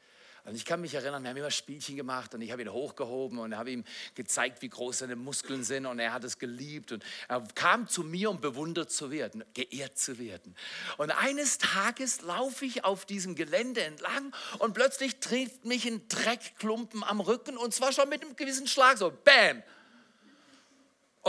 Und 0.45 0.55
ich 0.55 0.65
kann 0.65 0.81
mich 0.81 0.95
erinnern, 0.95 1.21
wir 1.21 1.29
haben 1.29 1.37
immer 1.37 1.51
Spielchen 1.51 1.95
gemacht 1.95 2.33
und 2.33 2.41
ich 2.41 2.51
habe 2.51 2.63
ihn 2.63 2.71
hochgehoben 2.71 3.37
und 3.37 3.55
habe 3.55 3.69
ihm 3.69 3.83
gezeigt, 4.15 4.63
wie 4.63 4.69
groß 4.69 4.99
seine 4.99 5.15
Muskeln 5.15 5.63
sind 5.63 5.85
und 5.85 5.99
er 5.99 6.11
hat 6.11 6.23
es 6.23 6.39
geliebt 6.39 6.91
und 6.91 7.03
er 7.27 7.43
kam 7.53 7.87
zu 7.87 8.03
mir, 8.03 8.31
um 8.31 8.41
bewundert 8.41 8.89
zu 8.89 9.11
werden, 9.11 9.43
geehrt 9.53 9.99
zu 9.99 10.17
werden. 10.17 10.55
Und 10.97 11.11
eines 11.11 11.59
Tages 11.59 12.21
laufe 12.21 12.65
ich 12.65 12.83
auf 12.83 13.05
diesem 13.05 13.35
Gelände 13.35 13.83
entlang 13.83 14.33
und 14.57 14.73
plötzlich 14.73 15.19
trifft 15.19 15.65
mich 15.65 15.85
ein 15.85 16.07
Dreckklumpen 16.07 17.03
am 17.03 17.19
Rücken 17.19 17.55
und 17.55 17.73
zwar 17.73 17.91
schon 17.91 18.09
mit 18.09 18.23
einem 18.23 18.35
gewissen 18.35 18.65
Schlag, 18.65 18.97
so 18.97 19.11
Bam! 19.11 19.61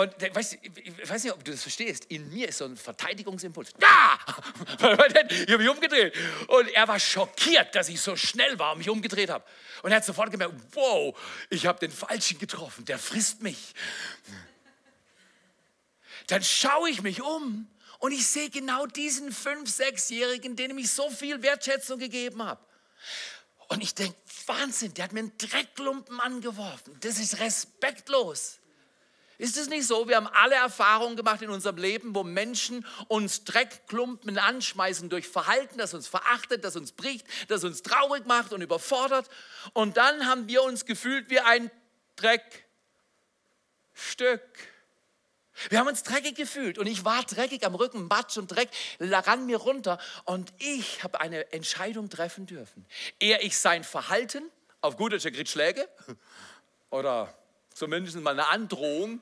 Und 0.01 0.35
weißt, 0.35 0.57
ich 0.63 1.11
weiß 1.11 1.25
nicht, 1.25 1.33
ob 1.35 1.45
du 1.45 1.51
das 1.51 1.61
verstehst. 1.61 2.07
In 2.07 2.33
mir 2.33 2.49
ist 2.49 2.57
so 2.57 2.65
ein 2.65 2.75
Verteidigungsimpuls. 2.75 3.75
Ja! 3.81 4.19
Ich 5.31 5.53
habe 5.53 5.59
mich 5.59 5.69
umgedreht. 5.69 6.17
Und 6.49 6.69
er 6.69 6.89
war 6.89 6.99
schockiert, 6.99 7.75
dass 7.75 7.91
ich 7.91 8.01
so 8.01 8.17
schnell 8.17 8.59
war 8.59 8.73
und 8.73 8.79
mich 8.79 8.89
umgedreht 8.89 9.29
habe. 9.29 9.45
Und 9.83 9.91
er 9.91 9.99
hat 9.99 10.05
sofort 10.07 10.31
gemerkt: 10.31 10.55
Wow, 10.73 11.19
ich 11.51 11.67
habe 11.67 11.79
den 11.79 11.91
Falschen 11.91 12.39
getroffen. 12.39 12.87
Der 12.87 12.99
frisst 12.99 13.43
mich. 13.43 13.75
Dann 16.29 16.43
schaue 16.43 16.89
ich 16.89 17.03
mich 17.03 17.21
um 17.21 17.69
und 17.99 18.13
ich 18.13 18.27
sehe 18.27 18.49
genau 18.49 18.87
diesen 18.87 19.33
fünf, 19.33 19.69
sechsjährigen, 19.69 20.57
dem 20.57 20.79
ich 20.79 20.91
so 20.91 21.11
viel 21.11 21.43
Wertschätzung 21.43 21.99
gegeben 21.99 22.43
habe. 22.43 22.65
Und 23.69 23.83
ich 23.83 23.95
denke: 23.95 24.17
Wahnsinn, 24.47 24.95
der 24.95 25.05
hat 25.05 25.13
mir 25.13 25.21
einen 25.21 25.37
Drecklumpen 25.37 26.21
angeworfen. 26.21 26.97
Das 27.01 27.19
ist 27.19 27.39
respektlos. 27.41 28.60
Ist 29.41 29.57
es 29.57 29.71
nicht 29.71 29.87
so? 29.87 30.07
Wir 30.07 30.17
haben 30.17 30.27
alle 30.27 30.57
Erfahrungen 30.57 31.17
gemacht 31.17 31.41
in 31.41 31.49
unserem 31.49 31.79
Leben, 31.79 32.15
wo 32.15 32.23
Menschen 32.25 32.85
uns 33.09 33.45
Dreckklumpen 33.45 34.37
anschmeißen 34.37 35.09
durch 35.09 35.27
Verhalten, 35.27 35.79
das 35.79 35.95
uns 35.95 36.07
verachtet, 36.07 36.63
das 36.63 36.77
uns 36.77 36.93
bricht, 36.93 37.27
das 37.49 37.65
uns 37.65 37.81
traurig 37.81 38.27
macht 38.27 38.53
und 38.53 38.61
überfordert. 38.61 39.31
Und 39.73 39.97
dann 39.97 40.27
haben 40.27 40.47
wir 40.47 40.63
uns 40.63 40.85
gefühlt 40.85 41.31
wie 41.31 41.41
ein 41.41 41.71
Dreckstück. 42.17 42.61
Wir 45.71 45.79
haben 45.79 45.89
uns 45.89 46.03
dreckig 46.03 46.35
gefühlt 46.35 46.77
und 46.77 46.87
ich 46.87 47.07
war 47.07 47.23
dreckig 47.25 47.65
am 47.65 47.75
Rücken, 47.75 48.09
Matsch 48.09 48.37
und 48.37 48.49
Dreck 48.49 48.69
ran 49.01 49.47
mir 49.47 49.57
runter 49.57 49.99
und 50.27 50.53
ich 50.59 51.03
habe 51.03 51.19
eine 51.19 51.51
Entscheidung 51.51 52.11
treffen 52.11 52.45
dürfen. 52.45 52.85
Eher 53.19 53.43
ich 53.43 53.57
sein 53.57 53.85
Verhalten, 53.85 54.43
auf 54.83 54.99
gut 54.99 55.15
Deutsch, 55.15 55.23
kriegt 55.23 55.49
Schläge 55.49 55.89
oder 56.91 57.35
zumindest 57.75 58.17
mal 58.21 58.33
eine 58.33 58.49
Androhung. 58.49 59.21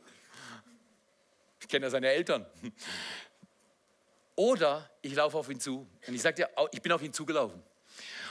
Ich 1.61 1.69
kenne 1.69 1.87
ja 1.87 1.91
seine 1.91 2.09
Eltern. 2.09 2.47
Oder 4.37 4.89
ich 5.03 5.15
laufe 5.15 5.37
auf 5.37 5.51
ihn 5.51 5.61
zu 5.61 5.87
und 6.07 6.15
ich 6.15 6.23
dir, 6.23 6.49
ich 6.71 6.81
bin 6.81 6.93
auf 6.93 7.03
ihn 7.03 7.13
zugelaufen. 7.13 7.63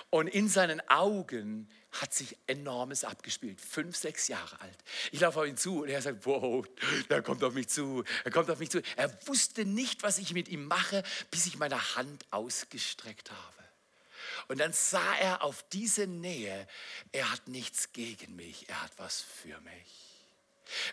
Und 0.10 0.28
in 0.28 0.48
seinen 0.48 0.82
Augen 0.90 1.70
hat 1.92 2.14
sich 2.14 2.38
enormes 2.48 3.04
abgespielt. 3.04 3.60
Fünf, 3.60 3.98
sechs 3.98 4.28
Jahre 4.28 4.62
alt. 4.62 4.78
Ich 5.12 5.20
laufe 5.20 5.42
auf 5.42 5.48
ihn 5.48 5.58
zu 5.58 5.82
und 5.82 5.90
er 5.90 6.02
sagt, 6.02 6.26
wow, 6.26 6.66
der 7.10 7.22
kommt 7.22 7.44
auf 7.44 7.54
mich 7.54 7.68
zu, 7.68 8.04
er 8.24 8.32
kommt 8.32 8.50
auf 8.50 8.60
mich 8.60 8.70
zu. 8.70 8.82
Er 8.96 9.12
wusste 9.28 9.66
nicht, 9.66 10.04
was 10.04 10.18
ich 10.18 10.34
mit 10.34 10.48
ihm 10.48 10.66
mache, 10.66 11.04
bis 11.30 11.46
ich 11.46 11.58
meine 11.58 11.96
Hand 11.96 12.26
ausgestreckt 12.32 13.32
habe. 13.32 13.57
Und 14.47 14.60
dann 14.60 14.73
sah 14.73 15.15
er 15.17 15.43
auf 15.43 15.63
diese 15.71 16.08
Nähe, 16.08 16.67
er 17.12 17.32
hat 17.32 17.47
nichts 17.47 17.91
gegen 17.93 18.36
mich, 18.36 18.69
er 18.69 18.82
hat 18.84 18.91
was 18.97 19.21
für 19.21 19.60
mich. 19.62 20.17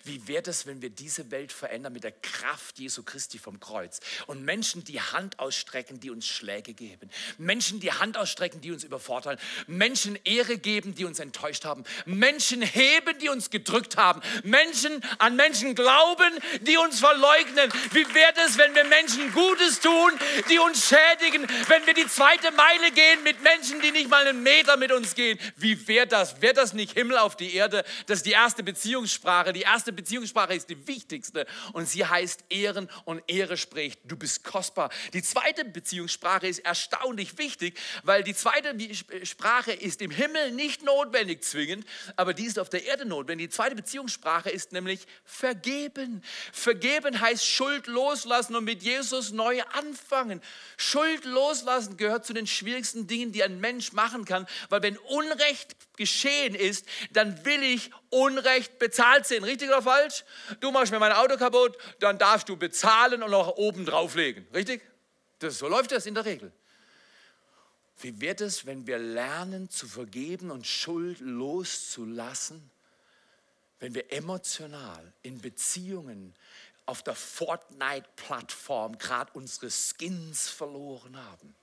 Wie 0.04 0.26
wäre 0.28 0.50
es, 0.50 0.66
wenn 0.66 0.82
wir 0.82 0.90
diese 0.90 1.30
Welt 1.30 1.52
verändern 1.52 1.92
mit 1.92 2.04
der 2.04 2.12
Kraft 2.12 2.78
Jesu 2.78 3.02
Christi 3.02 3.38
vom 3.38 3.60
Kreuz 3.60 4.00
und 4.26 4.44
Menschen 4.44 4.84
die 4.84 5.00
Hand 5.00 5.38
ausstrecken, 5.38 6.00
die 6.00 6.10
uns 6.10 6.26
Schläge 6.26 6.74
geben, 6.74 7.10
Menschen 7.38 7.80
die 7.80 7.92
Hand 7.92 8.16
ausstrecken, 8.16 8.60
die 8.60 8.72
uns 8.72 8.84
überfordern, 8.84 9.38
Menschen 9.66 10.18
Ehre 10.24 10.58
geben, 10.58 10.94
die 10.94 11.04
uns 11.04 11.18
enttäuscht 11.18 11.64
haben, 11.64 11.84
Menschen 12.04 12.62
heben, 12.62 13.18
die 13.18 13.28
uns 13.28 13.50
gedrückt 13.50 13.96
haben, 13.96 14.20
Menschen 14.42 15.02
an 15.18 15.36
Menschen 15.36 15.74
glauben, 15.74 16.32
die 16.62 16.76
uns 16.76 17.00
verleugnen. 17.00 17.72
Wie 17.92 18.14
wäre 18.14 18.34
es, 18.46 18.58
wenn 18.58 18.74
wir 18.74 18.84
Menschen 18.84 19.32
Gutes 19.32 19.80
tun, 19.80 20.12
die 20.48 20.58
uns 20.58 20.88
schädigen, 20.88 21.46
wenn 21.68 21.86
wir 21.86 21.94
die 21.94 22.06
zweite 22.06 22.50
Meile 22.52 22.90
gehen 22.92 23.22
mit 23.22 23.42
Menschen, 23.42 23.80
die 23.80 23.90
nicht 23.90 24.08
mal 24.08 24.26
einen 24.26 24.42
Meter 24.42 24.76
mit 24.76 24.92
uns 24.92 25.14
gehen? 25.14 25.38
Wie 25.56 25.86
wäre 25.88 26.06
das? 26.06 26.40
Wäre 26.40 26.54
das 26.54 26.72
nicht 26.72 26.92
Himmel 26.92 27.18
auf 27.18 27.36
die 27.36 27.54
Erde? 27.54 27.84
Das 28.06 28.18
ist 28.18 28.26
die 28.26 28.32
erste 28.32 28.62
Beziehungssprache, 28.62 29.52
die 29.52 29.63
erste 29.64 29.92
Beziehungssprache 29.92 30.54
ist 30.54 30.70
die 30.70 30.86
wichtigste 30.86 31.46
und 31.72 31.88
sie 31.88 32.04
heißt 32.06 32.44
Ehren 32.50 32.88
und 33.04 33.22
Ehre 33.26 33.56
spricht. 33.56 34.00
Du 34.04 34.16
bist 34.16 34.44
kostbar. 34.44 34.90
Die 35.12 35.22
zweite 35.22 35.64
Beziehungssprache 35.64 36.46
ist 36.46 36.60
erstaunlich 36.60 37.38
wichtig, 37.38 37.78
weil 38.02 38.22
die 38.22 38.34
zweite 38.34 38.76
Sprache 39.24 39.72
ist 39.72 40.00
im 40.02 40.10
Himmel 40.10 40.52
nicht 40.52 40.82
notwendig 40.82 41.42
zwingend, 41.42 41.86
aber 42.16 42.34
die 42.34 42.44
ist 42.44 42.58
auf 42.58 42.70
der 42.70 42.84
Erde 42.84 43.04
notwendig. 43.04 43.48
Die 43.48 43.56
zweite 43.56 43.74
Beziehungssprache 43.74 44.50
ist 44.50 44.72
nämlich 44.72 45.06
vergeben. 45.24 46.22
Vergeben 46.52 47.20
heißt 47.20 47.46
Schuld 47.46 47.86
loslassen 47.86 48.56
und 48.56 48.64
mit 48.64 48.82
Jesus 48.82 49.32
neu 49.32 49.62
anfangen. 49.72 50.40
Schuld 50.76 51.24
loslassen 51.24 51.96
gehört 51.96 52.26
zu 52.26 52.32
den 52.32 52.46
schwierigsten 52.46 53.06
Dingen, 53.06 53.32
die 53.32 53.42
ein 53.42 53.60
Mensch 53.60 53.92
machen 53.92 54.24
kann, 54.24 54.46
weil 54.68 54.82
wenn 54.82 54.98
Unrecht 54.98 55.76
geschehen 55.96 56.54
ist, 56.54 56.86
dann 57.12 57.44
will 57.44 57.62
ich 57.62 57.90
Unrecht 58.10 58.78
bezahlt 58.78 59.26
sehen. 59.26 59.44
Richtig 59.44 59.68
oder 59.68 59.82
falsch? 59.82 60.24
Du 60.60 60.70
machst 60.70 60.92
mir 60.92 60.98
mein 60.98 61.12
Auto 61.12 61.36
kaputt, 61.36 61.76
dann 62.00 62.18
darfst 62.18 62.48
du 62.48 62.56
bezahlen 62.56 63.22
und 63.22 63.30
noch 63.30 63.56
oben 63.56 63.86
drauflegen. 63.86 64.46
Richtig? 64.52 64.82
Das, 65.38 65.58
so 65.58 65.68
läuft 65.68 65.92
das 65.92 66.06
in 66.06 66.14
der 66.14 66.24
Regel. 66.24 66.52
Wie 67.98 68.20
wird 68.20 68.40
es, 68.40 68.66
wenn 68.66 68.86
wir 68.86 68.98
lernen 68.98 69.70
zu 69.70 69.86
vergeben 69.86 70.50
und 70.50 70.66
Schuld 70.66 71.20
loszulassen? 71.20 72.70
Wenn 73.78 73.94
wir 73.94 74.12
emotional 74.12 75.12
in 75.22 75.40
Beziehungen 75.40 76.34
auf 76.86 77.02
der 77.02 77.14
Fortnite-Plattform 77.14 78.98
gerade 78.98 79.30
unsere 79.34 79.70
Skins 79.70 80.48
verloren 80.48 81.16
haben? 81.16 81.54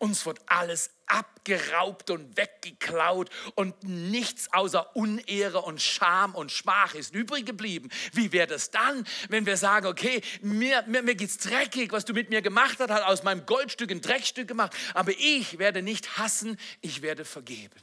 Uns 0.00 0.24
wird 0.24 0.40
alles 0.46 0.90
abgeraubt 1.06 2.08
und 2.10 2.34
weggeklaut 2.38 3.28
und 3.54 3.82
nichts 3.84 4.50
außer 4.50 4.96
Unehre 4.96 5.60
und 5.60 5.82
Scham 5.82 6.34
und 6.34 6.50
Schmach 6.50 6.94
ist 6.94 7.14
übrig 7.14 7.44
geblieben. 7.44 7.90
Wie 8.14 8.32
wäre 8.32 8.46
das 8.46 8.70
dann, 8.70 9.06
wenn 9.28 9.44
wir 9.44 9.58
sagen, 9.58 9.86
okay, 9.86 10.22
mir, 10.40 10.82
mir, 10.86 11.02
mir 11.02 11.14
geht's 11.14 11.36
dreckig, 11.36 11.92
was 11.92 12.06
du 12.06 12.14
mit 12.14 12.30
mir 12.30 12.40
gemacht 12.40 12.78
hast, 12.78 12.90
hat 12.90 13.02
aus 13.02 13.24
meinem 13.24 13.44
Goldstück 13.44 13.90
ein 13.90 14.00
Dreckstück 14.00 14.48
gemacht, 14.48 14.72
aber 14.94 15.12
ich 15.12 15.58
werde 15.58 15.82
nicht 15.82 16.16
hassen, 16.16 16.58
ich 16.80 17.02
werde 17.02 17.26
vergeben. 17.26 17.76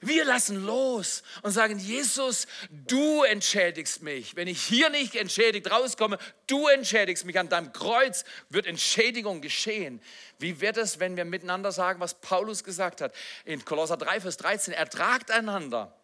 Wir 0.00 0.24
lassen 0.24 0.64
los 0.64 1.22
und 1.42 1.52
sagen, 1.52 1.78
Jesus, 1.78 2.46
du 2.70 3.22
entschädigst 3.22 4.02
mich. 4.02 4.36
Wenn 4.36 4.48
ich 4.48 4.62
hier 4.62 4.90
nicht 4.90 5.14
entschädigt 5.14 5.70
rauskomme, 5.70 6.18
du 6.46 6.66
entschädigst 6.68 7.24
mich. 7.24 7.38
An 7.38 7.48
deinem 7.48 7.72
Kreuz 7.72 8.24
wird 8.48 8.66
Entschädigung 8.66 9.40
geschehen. 9.40 10.00
Wie 10.38 10.60
wird 10.60 10.76
es, 10.76 11.00
wenn 11.00 11.16
wir 11.16 11.24
miteinander 11.24 11.72
sagen, 11.72 12.00
was 12.00 12.14
Paulus 12.14 12.64
gesagt 12.64 13.00
hat 13.00 13.14
in 13.44 13.64
Kolosser 13.64 13.96
3, 13.96 14.20
Vers 14.20 14.36
13? 14.36 14.74
Ertragt 14.74 15.30
einander 15.30 15.96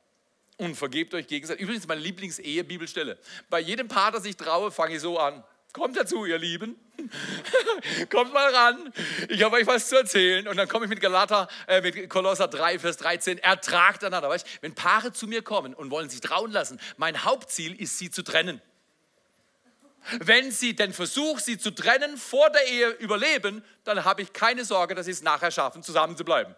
und 0.57 0.77
vergebt 0.77 1.15
euch 1.15 1.27
gegenseitig. 1.27 1.63
Übrigens 1.63 1.87
meine 1.87 2.01
Lieblings-Ehe-Bibelstelle. 2.01 3.19
Bei 3.51 3.61
jedem 3.61 3.89
Paar, 3.89 4.13
das 4.13 4.25
ich 4.25 4.37
traue, 4.37 4.71
fange 4.71 4.97
ich 4.97 5.01
so 5.01 5.19
an. 5.19 5.43
Kommt 5.73 5.97
dazu, 5.97 6.27
ihr 6.27 6.39
Lieben. 6.39 6.77
Kommt 8.11 8.33
mal 8.35 8.55
ran. 8.55 8.93
Ich 9.29 9.43
habe 9.43 9.57
euch 9.57 9.67
was 9.67 9.89
zu 9.89 9.97
erzählen. 9.97 10.47
Und 10.47 10.57
dann 10.57 10.69
komme 10.69 10.85
ich 10.85 10.91
mit 10.91 11.01
Galater, 11.01 11.49
äh, 11.67 11.81
mit 11.81 12.11
Kolosser 12.11 12.47
3, 12.49 12.79
Vers 12.79 12.99
13. 12.99 13.39
Ertragt 13.39 14.05
einander. 14.05 14.29
Weißt, 14.29 14.47
wenn 14.61 14.75
Paare 14.75 15.13
zu 15.13 15.27
mir 15.27 15.43
kommen 15.43 15.73
und 15.73 15.91
wollen 15.91 16.11
sich 16.11 16.21
trauen 16.21 16.53
lassen, 16.53 16.79
mein 16.99 17.25
Hauptziel 17.25 17.75
ist, 17.81 17.99
sie 17.99 18.11
zu 18.11 18.23
trennen. 18.23 18.61
Wenn 20.19 20.51
sie 20.51 20.75
den 20.75 20.93
Versuch, 20.93 21.39
sie 21.39 21.59
zu 21.59 21.71
trennen, 21.71 22.19
vor 22.19 22.51
der 22.51 22.67
Ehe 22.67 22.91
überleben, 22.91 23.65
dann 23.85 24.05
habe 24.05 24.23
ich 24.23 24.33
keine 24.33 24.65
Sorge, 24.65 24.95
dass 24.95 25.07
sie 25.07 25.13
es 25.13 25.23
nachher 25.23 25.51
schaffen, 25.51 25.83
zusammen 25.83 26.17
zu 26.17 26.25
bleiben. 26.25 26.55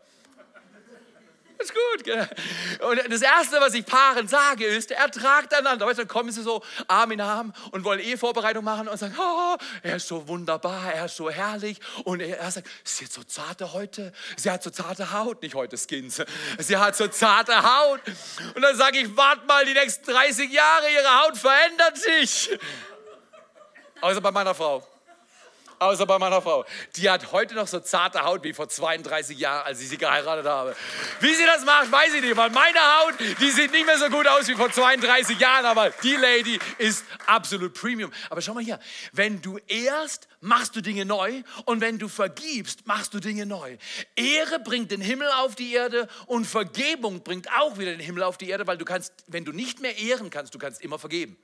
Ist 1.59 1.73
gut. 1.73 2.17
Und 2.81 3.13
das 3.13 3.23
Erste, 3.23 3.61
was 3.61 3.75
ich 3.75 3.87
Paaren 3.87 4.27
sage, 4.27 4.67
ist, 4.67 4.91
ertragt 4.91 5.55
einander. 5.55 5.87
Weißt, 5.87 5.99
dann 6.01 6.09
kommen 6.09 6.31
sie 6.31 6.43
so 6.43 6.63
Arm 6.89 7.13
in 7.13 7.21
Arm 7.21 7.53
und 7.71 7.85
wollen 7.85 8.01
Ehevorbereitung 8.01 8.65
machen 8.65 8.89
und 8.89 8.97
sagen, 8.99 9.15
oh, 9.19 9.57
er 9.83 9.97
ist 9.97 10.09
so 10.09 10.27
wunderbar, 10.27 10.93
er 10.93 11.07
ist 11.07 11.17
so 11.17 11.31
herrlich. 11.31 11.79
Und 12.05 12.21
er, 12.21 12.39
er 12.39 12.51
sagt, 12.51 12.69
sie 12.83 13.05
hat 13.05 13.13
so 13.13 13.23
zarte 13.23 13.73
heute, 13.73 14.13
sie 14.37 14.51
hat 14.51 14.63
so 14.63 14.71
zarte 14.71 15.13
Haut, 15.13 15.43
nicht 15.43 15.55
heute 15.55 15.77
Skins, 15.77 16.23
sie 16.59 16.77
hat 16.77 16.97
so 16.97 17.07
zarte 17.09 17.63
Haut. 17.63 18.01
Und 18.55 18.63
dann 18.63 18.77
sage 18.77 18.99
ich, 18.99 19.17
wart 19.17 19.47
mal 19.47 19.65
die 19.65 19.75
nächsten 19.75 20.11
30 20.11 20.51
Jahre, 20.51 20.91
ihre 20.91 21.23
Haut 21.23 21.37
verändert 21.37 21.99
sich. 21.99 22.59
Außer 24.01 24.21
bei 24.21 24.31
meiner 24.31 24.55
Frau 24.55 24.87
außer 25.79 26.07
bei 26.07 26.19
meiner 26.19 26.41
Frau. 26.43 26.65
Die 26.97 27.09
hat 27.09 27.33
heute 27.33 27.55
noch 27.55 27.67
so 27.67 27.81
zarte 27.81 28.25
Haut 28.25 28.45
wie 28.45 28.53
vor 28.53 28.69
32 28.69 29.39
Jahren, 29.39 29.67
als 29.67 29.81
ich 29.81 29.89
sie 29.89 29.99
geheiratet 29.99 30.47
habe. 30.47 30.75
Wie 31.21 31.35
sie 31.35 31.45
das 31.45 31.65
macht, 31.65 31.91
weiß 31.91 32.15
ich 32.15 32.23
nicht, 32.23 32.37
weil 32.37 32.51
meine 32.51 32.79
Haut, 32.79 33.15
die 33.41 33.51
sieht 33.51 33.73
nicht 33.73 33.87
mehr 33.87 33.99
so 33.99 34.09
gut 34.09 34.27
aus 34.27 34.49
wie 34.49 34.55
vor 34.55 34.71
32 34.71 35.39
Jahren, 35.39 35.67
aber 35.67 35.91
die 36.03 36.17
Lady 36.17 36.59
ist 36.79 37.05
absolut 37.27 37.75
Premium. 37.75 38.13
Aber 38.31 38.41
schau 38.41 38.55
mal 38.55 38.63
hier, 38.63 38.79
wenn 39.13 39.41
du 39.43 39.59
ehrst, 39.67 40.29
machst 40.41 40.77
du 40.77 40.81
Dinge 40.81 41.05
neu 41.05 41.43
und 41.65 41.81
wenn 41.81 41.99
du 41.99 42.09
vergibst, 42.09 42.87
machst 42.87 43.15
du 43.15 43.21
Dinge 43.21 43.47
neu. 43.47 43.77
Ehre 44.17 44.61
bringt 44.61 44.91
den 44.91 45.01
Himmel 45.01 45.29
auf 45.39 45.55
die 45.55 45.73
Erde 45.73 46.09
und 46.27 46.47
Vergebung 46.47 47.23
bringt 47.23 47.49
auch 47.59 47.79
wieder 47.79 47.93
den 47.93 48.01
Himmel 48.01 48.23
auf 48.23 48.39
die 48.39 48.49
Erde, 48.49 48.67
weil 48.67 48.79
du 48.79 48.85
kannst, 48.85 49.13
wenn 49.27 49.45
du 49.45 49.53
nicht 49.53 49.81
mehr 49.81 49.97
ehren 49.99 50.31
kannst, 50.31 50.55
du 50.55 50.59
kannst 50.59 50.83
immer 50.83 50.99
vergeben. 50.99 51.37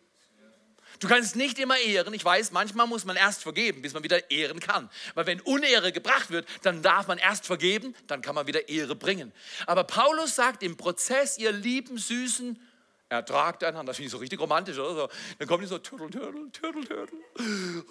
Du 1.00 1.08
kannst 1.08 1.34
nicht 1.34 1.58
immer 1.58 1.78
ehren. 1.78 2.12
Ich 2.12 2.24
weiß, 2.24 2.52
manchmal 2.52 2.86
muss 2.86 3.06
man 3.06 3.16
erst 3.16 3.42
vergeben, 3.42 3.80
bis 3.80 3.94
man 3.94 4.04
wieder 4.04 4.30
ehren 4.30 4.60
kann. 4.60 4.90
Weil 5.14 5.26
wenn 5.26 5.40
Unehre 5.40 5.92
gebracht 5.92 6.30
wird, 6.30 6.46
dann 6.62 6.82
darf 6.82 7.08
man 7.08 7.18
erst 7.18 7.46
vergeben, 7.46 7.94
dann 8.06 8.20
kann 8.20 8.34
man 8.34 8.46
wieder 8.46 8.68
Ehre 8.68 8.94
bringen. 8.94 9.32
Aber 9.66 9.84
Paulus 9.84 10.36
sagt 10.36 10.62
im 10.62 10.76
Prozess, 10.76 11.38
ihr 11.38 11.52
lieben 11.52 11.96
Süßen, 11.96 12.60
ertragt 13.08 13.64
einander. 13.64 13.90
Das 13.90 13.96
finde 13.96 14.06
ich 14.06 14.12
so 14.12 14.18
richtig 14.18 14.38
romantisch, 14.40 14.78
oder? 14.78 14.94
So, 14.94 15.08
dann 15.38 15.48
kommen 15.48 15.62
die 15.62 15.68
so, 15.68 15.78
Turtle, 15.78 16.10
Turtle, 16.10 16.52
Turtle, 16.52 16.84
Turtle. 16.84 17.18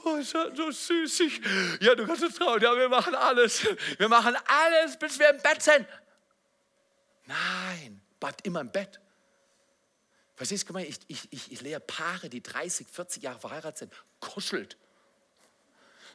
Oh, 0.06 0.16
ist 0.16 0.34
das 0.34 0.56
so 0.56 0.72
süßig. 0.72 1.42
Ja, 1.82 1.96
du 1.96 2.06
kannst 2.06 2.24
es 2.24 2.36
trauen. 2.36 2.62
Ja, 2.62 2.76
wir 2.78 2.90
machen 2.90 3.16
alles. 3.16 3.68
Wir 3.98 4.08
machen 4.08 4.36
alles, 4.46 4.98
bis 4.98 5.20
wir 5.20 5.30
im 5.30 5.42
Bett 5.42 5.62
sind. 5.62 5.86
Nein, 7.26 8.02
bleibt 8.20 8.46
immer 8.46 8.62
im 8.62 8.72
Bett. 8.72 9.00
Verstehst 10.40 10.70
du, 10.70 10.78
ich, 10.78 10.98
ich, 11.10 11.28
ich, 11.34 11.52
ich 11.52 11.60
lehre 11.60 11.82
Paare, 11.82 12.30
die 12.30 12.42
30, 12.42 12.88
40 12.88 13.24
Jahre 13.24 13.42
verheiratet 13.42 13.78
sind, 13.78 13.94
kuschelt. 14.22 14.78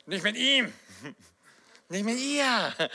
Nicht 0.06 0.24
mit 0.24 0.34
ihm, 0.34 0.72
nicht 1.90 2.06
mit 2.06 2.18
ihr. 2.18 2.90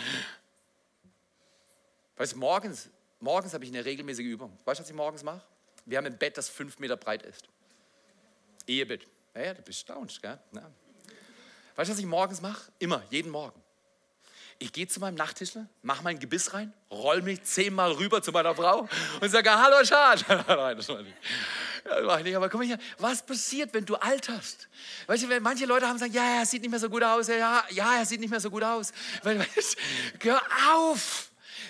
Weißt 2.18 2.34
du, 2.34 2.38
morgens, 2.38 2.90
morgens 3.20 3.54
habe 3.54 3.64
ich 3.64 3.70
eine 3.70 3.86
regelmäßige 3.86 4.26
Übung. 4.26 4.58
Weißt 4.66 4.80
du, 4.80 4.84
was 4.84 4.90
ich 4.90 4.96
morgens 4.96 5.22
mache? 5.22 5.44
Wir 5.86 6.00
haben 6.00 6.08
ein 6.08 6.18
Bett, 6.18 6.36
das 6.36 6.50
fünf 6.50 6.80
Meter 6.80 6.98
breit 6.98 7.22
ist. 7.22 7.48
Ehebett. 8.66 9.06
Ja, 9.36 9.44
ja 9.44 9.54
du 9.54 9.62
bist 9.62 9.82
staunst, 9.82 10.20
gell? 10.24 10.40
Ja. 10.56 10.72
Weißt 11.76 11.90
du, 11.90 11.94
was 11.94 12.00
ich 12.00 12.08
morgens 12.08 12.42
mache? 12.42 12.72
Immer, 12.80 13.04
jeden 13.12 13.30
Morgen. 13.30 13.62
Ich 14.62 14.74
gehe 14.74 14.88
zu 14.88 15.00
meinem 15.00 15.16
Nachttischler, 15.16 15.68
mache 15.84 16.04
mein 16.04 16.20
Gebiss 16.20 16.54
rein, 16.54 16.74
roll 16.92 17.22
mich 17.22 17.44
zehnmal 17.44 17.94
rüber 17.94 18.22
zu 18.22 18.34
meiner 18.34 18.54
Frau 18.54 18.90
und 19.22 19.30
sage, 19.30 19.50
hallo 19.50 19.86
Schad. 19.86 20.26
Nein, 20.48 20.76
das 20.76 20.90
war 20.90 21.02
nicht. 21.02 21.16
Das 21.86 22.06
war 22.06 22.22
nicht. 22.22 22.36
Aber 22.36 22.50
guck 22.50 22.60
mal 22.60 22.68
hier, 22.68 22.78
was 22.98 23.26
passiert, 23.26 23.74
wenn 23.74 23.86
du 23.86 23.96
alterst? 23.96 24.68
Weißt 25.08 25.24
du, 25.24 25.40
manche 25.40 25.66
Leute 25.66 25.88
haben 25.88 25.94
gesagt, 25.94 26.14
ja, 26.14 26.40
er 26.40 26.46
sieht 26.46 26.62
nicht 26.62 26.72
mehr 26.72 26.80
so 26.80 26.90
gut 26.90 27.04
aus. 27.04 27.30
Ja, 27.30 27.64
ja, 27.70 27.96
er 28.00 28.06
sieht 28.06 28.20
nicht 28.20 28.30
mehr 28.30 28.42
so 28.42 28.50
gut 28.50 28.64
aus. 28.64 28.92
Hör 29.24 30.42
auf! 30.74 31.29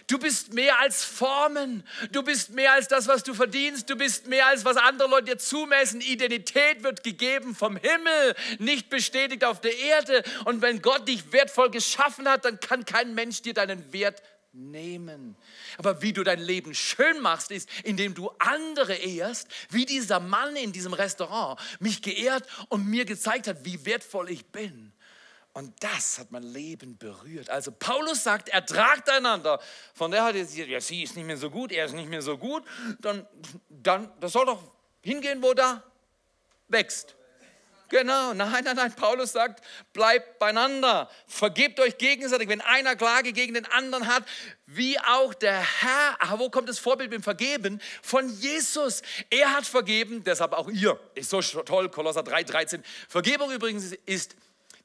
Du 0.10 0.18
bist 0.18 0.56
mehr 0.56 0.80
als 0.80 1.04
Formen. 1.04 1.84
Du 2.12 2.24
bist 2.24 2.50
mehr 2.50 2.74
als 2.74 2.88
das, 2.88 3.08
was 3.08 3.22
du 3.22 3.36
verdienst. 3.36 3.92
Du 3.92 3.96
bist 3.96 4.26
mehr 4.26 4.48
als 4.48 4.66
was 4.66 4.76
andere 4.76 5.08
Leute 5.08 5.26
dir 5.26 5.38
zumessen. 5.38 6.02
Identität 6.02 6.82
wird 6.82 7.04
gegeben 7.04 7.54
vom 7.54 7.78
Himmel, 7.78 8.36
nicht 8.58 8.90
bestätigt 8.90 9.46
auf 9.46 9.62
der 9.62 9.78
Erde. 9.78 10.24
Und 10.46 10.64
wenn 10.64 10.82
Gott 10.82 11.08
dich 11.08 11.32
wertvoll 11.32 11.70
geschaffen 11.70 12.28
hat, 12.28 12.44
dann 12.44 12.60
kann 12.60 12.86
kein 12.86 13.14
Mensch 13.14 13.44
dir 13.44 13.54
deinen 13.54 13.94
Wert 13.94 14.24
nehmen. 14.52 15.36
Aber 15.78 16.02
wie 16.02 16.12
du 16.12 16.24
dein 16.24 16.40
Leben 16.40 16.74
schön 16.74 17.22
machst, 17.22 17.52
ist, 17.52 17.70
indem 17.84 18.16
du 18.16 18.32
andere 18.40 18.96
ehrst, 18.96 19.48
wie 19.70 19.86
dieser 19.86 20.20
Mann 20.20 20.56
in 20.56 20.72
diesem 20.72 20.94
Restaurant 20.94 21.60
mich 21.80 22.02
geehrt 22.02 22.50
und 22.70 22.88
mir 22.88 23.06
gezeigt 23.06 23.48
hat, 23.48 23.64
wie 23.64 23.86
wertvoll 23.86 24.32
ich 24.32 24.48
bin. 24.48 24.92
Und 25.54 25.74
das 25.84 26.20
hat 26.20 26.32
mein 26.32 26.44
Leben 26.44 26.98
berührt. 26.98 27.50
Also 27.50 27.72
Paulus 27.72 28.24
sagt, 28.24 28.50
ertragt 28.50 29.10
einander. 29.10 29.60
Von 29.94 30.12
der 30.12 30.24
hat 30.24 30.36
er 30.36 30.42
gesagt, 30.42 30.70
ja, 30.70 30.80
sie 30.80 31.04
ist 31.04 31.16
nicht 31.16 31.26
mehr 31.26 31.38
so 31.38 31.50
gut, 31.50 31.72
er 31.72 31.86
ist 31.86 31.94
nicht 31.94 32.10
mehr 32.10 32.22
so 32.22 32.38
gut. 32.38 32.64
Dann, 33.00 33.28
dann, 33.70 34.12
das 34.20 34.34
soll 34.34 34.46
doch 34.46 34.64
hingehen, 35.02 35.42
wo 35.42 35.54
da 35.54 35.84
wächst. 36.68 37.16
Genau, 37.90 38.36
nein, 38.36 38.64
nein, 38.64 38.76
nein. 38.76 38.94
Paulus 38.96 39.32
sagt, 39.32 39.66
bleibt 39.94 40.38
beieinander. 40.38 41.10
Vergebt 41.26 41.80
euch 41.80 41.98
gegenseitig. 41.98 42.48
Wenn 42.48 42.62
einer 42.62 42.96
Klage 42.96 43.34
gegen 43.34 43.56
den 43.56 43.66
anderen 43.66 44.06
hat, 44.06 44.24
wie 44.68 45.00
auch 45.00 45.34
der 45.34 45.60
Herr. 45.60 46.16
Aber 46.20 46.40
wo 46.40 46.50
kommt 46.52 46.70
das 46.70 46.78
Vorbild 46.78 47.10
beim 47.10 47.24
Vergeben? 47.24 47.82
Von 48.04 48.30
Jesus. 48.30 49.02
Er 49.32 49.54
hat 49.54 49.66
vergeben, 49.66 50.24
deshalb 50.24 50.54
auch 50.54 50.70
ihr. 50.70 51.00
Ist 51.16 51.32
so 51.32 51.42
toll, 51.42 51.90
Kolosser 51.90 52.22
3, 52.22 52.44
13. 52.44 52.84
Vergebung 53.08 53.52
übrigens 53.52 53.94
ist 54.06 54.36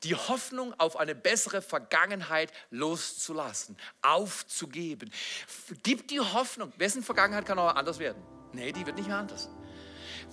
die 0.04 0.14
Hoffnung 0.14 0.74
auf 0.78 0.96
eine 0.98 1.14
bessere 1.14 1.62
Vergangenheit 1.62 2.52
loszulassen, 2.70 3.76
aufzugeben. 4.02 5.10
Gib 5.82 6.08
die 6.08 6.20
Hoffnung. 6.20 6.72
Wessen 6.76 7.02
Vergangenheit 7.02 7.46
kann 7.46 7.58
auch 7.58 7.74
anders 7.74 7.98
werden? 7.98 8.22
Nee, 8.52 8.72
die 8.72 8.86
wird 8.86 8.96
nicht 8.96 9.08
mehr 9.08 9.18
anders. 9.18 9.48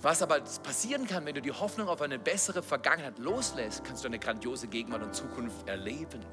Was 0.00 0.22
aber 0.22 0.40
passieren 0.40 1.06
kann, 1.06 1.24
wenn 1.26 1.34
du 1.34 1.42
die 1.42 1.52
Hoffnung 1.52 1.88
auf 1.88 2.02
eine 2.02 2.18
bessere 2.18 2.62
Vergangenheit 2.62 3.18
loslässt, 3.18 3.84
kannst 3.84 4.04
du 4.04 4.08
eine 4.08 4.18
grandiose 4.18 4.66
Gegenwart 4.68 5.02
und 5.02 5.14
Zukunft 5.14 5.68
erleben. 5.68 6.24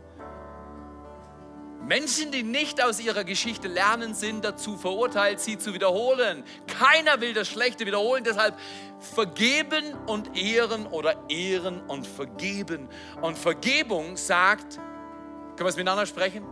Menschen, 1.81 2.31
die 2.31 2.43
nicht 2.43 2.83
aus 2.83 2.99
ihrer 2.99 3.23
Geschichte 3.23 3.67
lernen, 3.67 4.13
sind 4.13 4.43
dazu 4.43 4.77
verurteilt, 4.77 5.39
sie 5.39 5.57
zu 5.57 5.73
wiederholen. 5.73 6.43
Keiner 6.67 7.21
will 7.21 7.33
das 7.33 7.47
Schlechte 7.47 7.85
wiederholen, 7.85 8.23
deshalb 8.23 8.55
vergeben 8.99 9.93
und 10.05 10.37
ehren 10.37 10.85
oder 10.87 11.15
ehren 11.29 11.81
und 11.87 12.05
vergeben. 12.05 12.89
Und 13.21 13.37
Vergebung 13.37 14.17
sagt, 14.17 14.75
können 14.75 15.59
wir 15.59 15.67
es 15.67 15.77
miteinander 15.77 16.05
sprechen? 16.05 16.43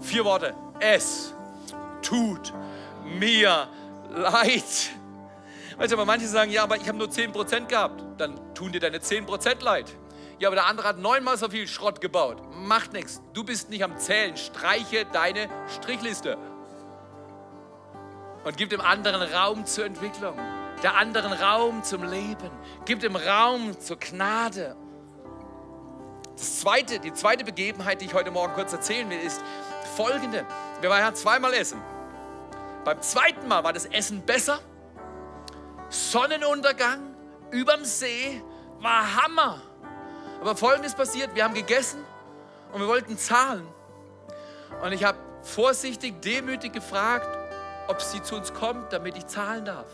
Vier 0.00 0.24
Worte. 0.24 0.54
Es 0.80 1.34
tut 2.02 2.52
mir 3.04 3.68
leid. 4.10 4.64
Weißt 5.76 5.92
du, 5.92 5.96
aber 5.96 6.04
manche 6.04 6.26
sagen, 6.26 6.50
ja, 6.50 6.64
aber 6.64 6.76
ich 6.76 6.88
habe 6.88 6.98
nur 6.98 7.08
10% 7.08 7.66
gehabt. 7.66 8.04
Dann 8.18 8.54
tun 8.54 8.72
dir 8.72 8.80
deine 8.80 8.98
10% 8.98 9.62
leid. 9.62 9.86
Ja, 10.38 10.48
aber 10.48 10.56
der 10.56 10.66
andere 10.66 10.88
hat 10.88 10.98
neunmal 10.98 11.36
so 11.36 11.48
viel 11.48 11.66
Schrott 11.66 12.00
gebaut. 12.00 12.42
Macht 12.54 12.92
nichts. 12.92 13.20
Du 13.34 13.42
bist 13.42 13.70
nicht 13.70 13.82
am 13.82 13.98
Zählen. 13.98 14.36
Streiche 14.36 15.04
deine 15.06 15.48
Strichliste. 15.74 16.38
Und 18.44 18.56
gib 18.56 18.70
dem 18.70 18.80
anderen 18.80 19.20
Raum 19.20 19.66
zur 19.66 19.84
Entwicklung. 19.84 20.38
Der 20.82 20.94
anderen 20.94 21.32
Raum 21.32 21.82
zum 21.82 22.04
Leben. 22.04 22.50
Gib 22.84 23.00
dem 23.00 23.16
Raum 23.16 23.78
zur 23.80 23.98
Gnade. 23.98 24.76
Das 26.36 26.60
zweite, 26.60 27.00
die 27.00 27.12
zweite 27.12 27.44
Begebenheit, 27.44 28.00
die 28.00 28.04
ich 28.04 28.14
heute 28.14 28.30
Morgen 28.30 28.54
kurz 28.54 28.72
erzählen 28.72 29.10
will, 29.10 29.18
ist 29.18 29.42
folgende. 29.96 30.46
Wir 30.80 30.88
waren 30.88 31.00
ja 31.00 31.12
zweimal 31.12 31.52
essen. 31.52 31.82
Beim 32.84 33.02
zweiten 33.02 33.48
Mal 33.48 33.64
war 33.64 33.72
das 33.72 33.86
Essen 33.86 34.22
besser. 34.24 34.60
Sonnenuntergang 35.88 37.16
überm 37.50 37.84
See 37.84 38.40
war 38.78 39.16
Hammer. 39.16 39.60
Aber 40.40 40.56
folgendes 40.56 40.94
passiert, 40.94 41.34
wir 41.34 41.44
haben 41.44 41.54
gegessen 41.54 42.04
und 42.72 42.80
wir 42.80 42.88
wollten 42.88 43.18
zahlen. 43.18 43.66
Und 44.82 44.92
ich 44.92 45.04
habe 45.04 45.18
vorsichtig, 45.42 46.20
demütig 46.22 46.72
gefragt, 46.72 47.28
ob 47.88 48.00
sie 48.00 48.22
zu 48.22 48.36
uns 48.36 48.52
kommt, 48.52 48.92
damit 48.92 49.16
ich 49.16 49.26
zahlen 49.26 49.64
darf. 49.64 49.86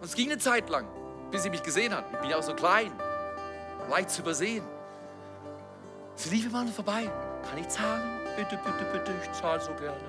Und 0.00 0.04
es 0.04 0.14
ging 0.14 0.30
eine 0.30 0.38
Zeit 0.38 0.68
lang, 0.68 0.86
bis 1.30 1.42
sie 1.42 1.50
mich 1.50 1.62
gesehen 1.62 1.94
hat. 1.94 2.04
Ich 2.12 2.18
bin 2.18 2.30
ja 2.30 2.38
auch 2.38 2.42
so 2.42 2.54
klein, 2.54 2.92
leicht 3.90 4.10
zu 4.10 4.22
übersehen. 4.22 4.64
Sie 6.14 6.30
lief 6.30 6.46
immer 6.46 6.66
vorbei. 6.68 7.10
Kann 7.48 7.58
ich 7.58 7.68
zahlen? 7.68 8.20
Bitte, 8.36 8.58
bitte, 8.64 8.84
bitte, 8.92 9.12
ich 9.22 9.32
zahle 9.32 9.60
so 9.60 9.72
gerne. 9.74 10.00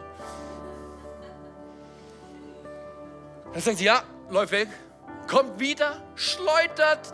Dann 3.53 3.61
sagt 3.61 3.77
sie, 3.77 3.85
ja, 3.85 4.03
läuft 4.29 4.51
weg, 4.51 4.69
kommt 5.27 5.59
wieder, 5.59 6.01
schleudert 6.15 7.13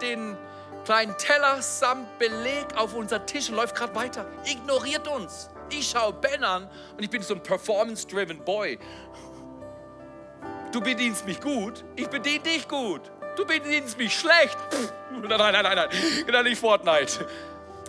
den 0.00 0.36
kleinen 0.84 1.16
Teller 1.18 1.60
samt 1.62 2.18
Beleg 2.18 2.66
auf 2.76 2.94
unser 2.94 3.24
Tisch 3.26 3.48
und 3.48 3.56
läuft 3.56 3.74
gerade 3.74 3.94
weiter. 3.94 4.26
Ignoriert 4.44 5.08
uns. 5.08 5.50
Ich 5.70 5.88
schaue 5.88 6.12
Ben 6.12 6.44
an 6.44 6.68
und 6.96 7.02
ich 7.02 7.10
bin 7.10 7.22
so 7.22 7.34
ein 7.34 7.42
performance-driven 7.42 8.44
Boy. 8.44 8.78
Du 10.72 10.80
bedienst 10.80 11.24
mich 11.24 11.40
gut, 11.40 11.84
ich 11.96 12.08
bediene 12.08 12.40
dich 12.40 12.68
gut. 12.68 13.10
Du 13.36 13.44
bedienst 13.44 13.98
mich 13.98 14.16
schlecht. 14.16 14.56
Nein, 15.10 15.28
nein, 15.28 15.52
nein, 15.52 15.64
nein, 15.64 15.88
nein, 16.30 16.44
nicht 16.44 16.60
Fortnite. 16.60 17.26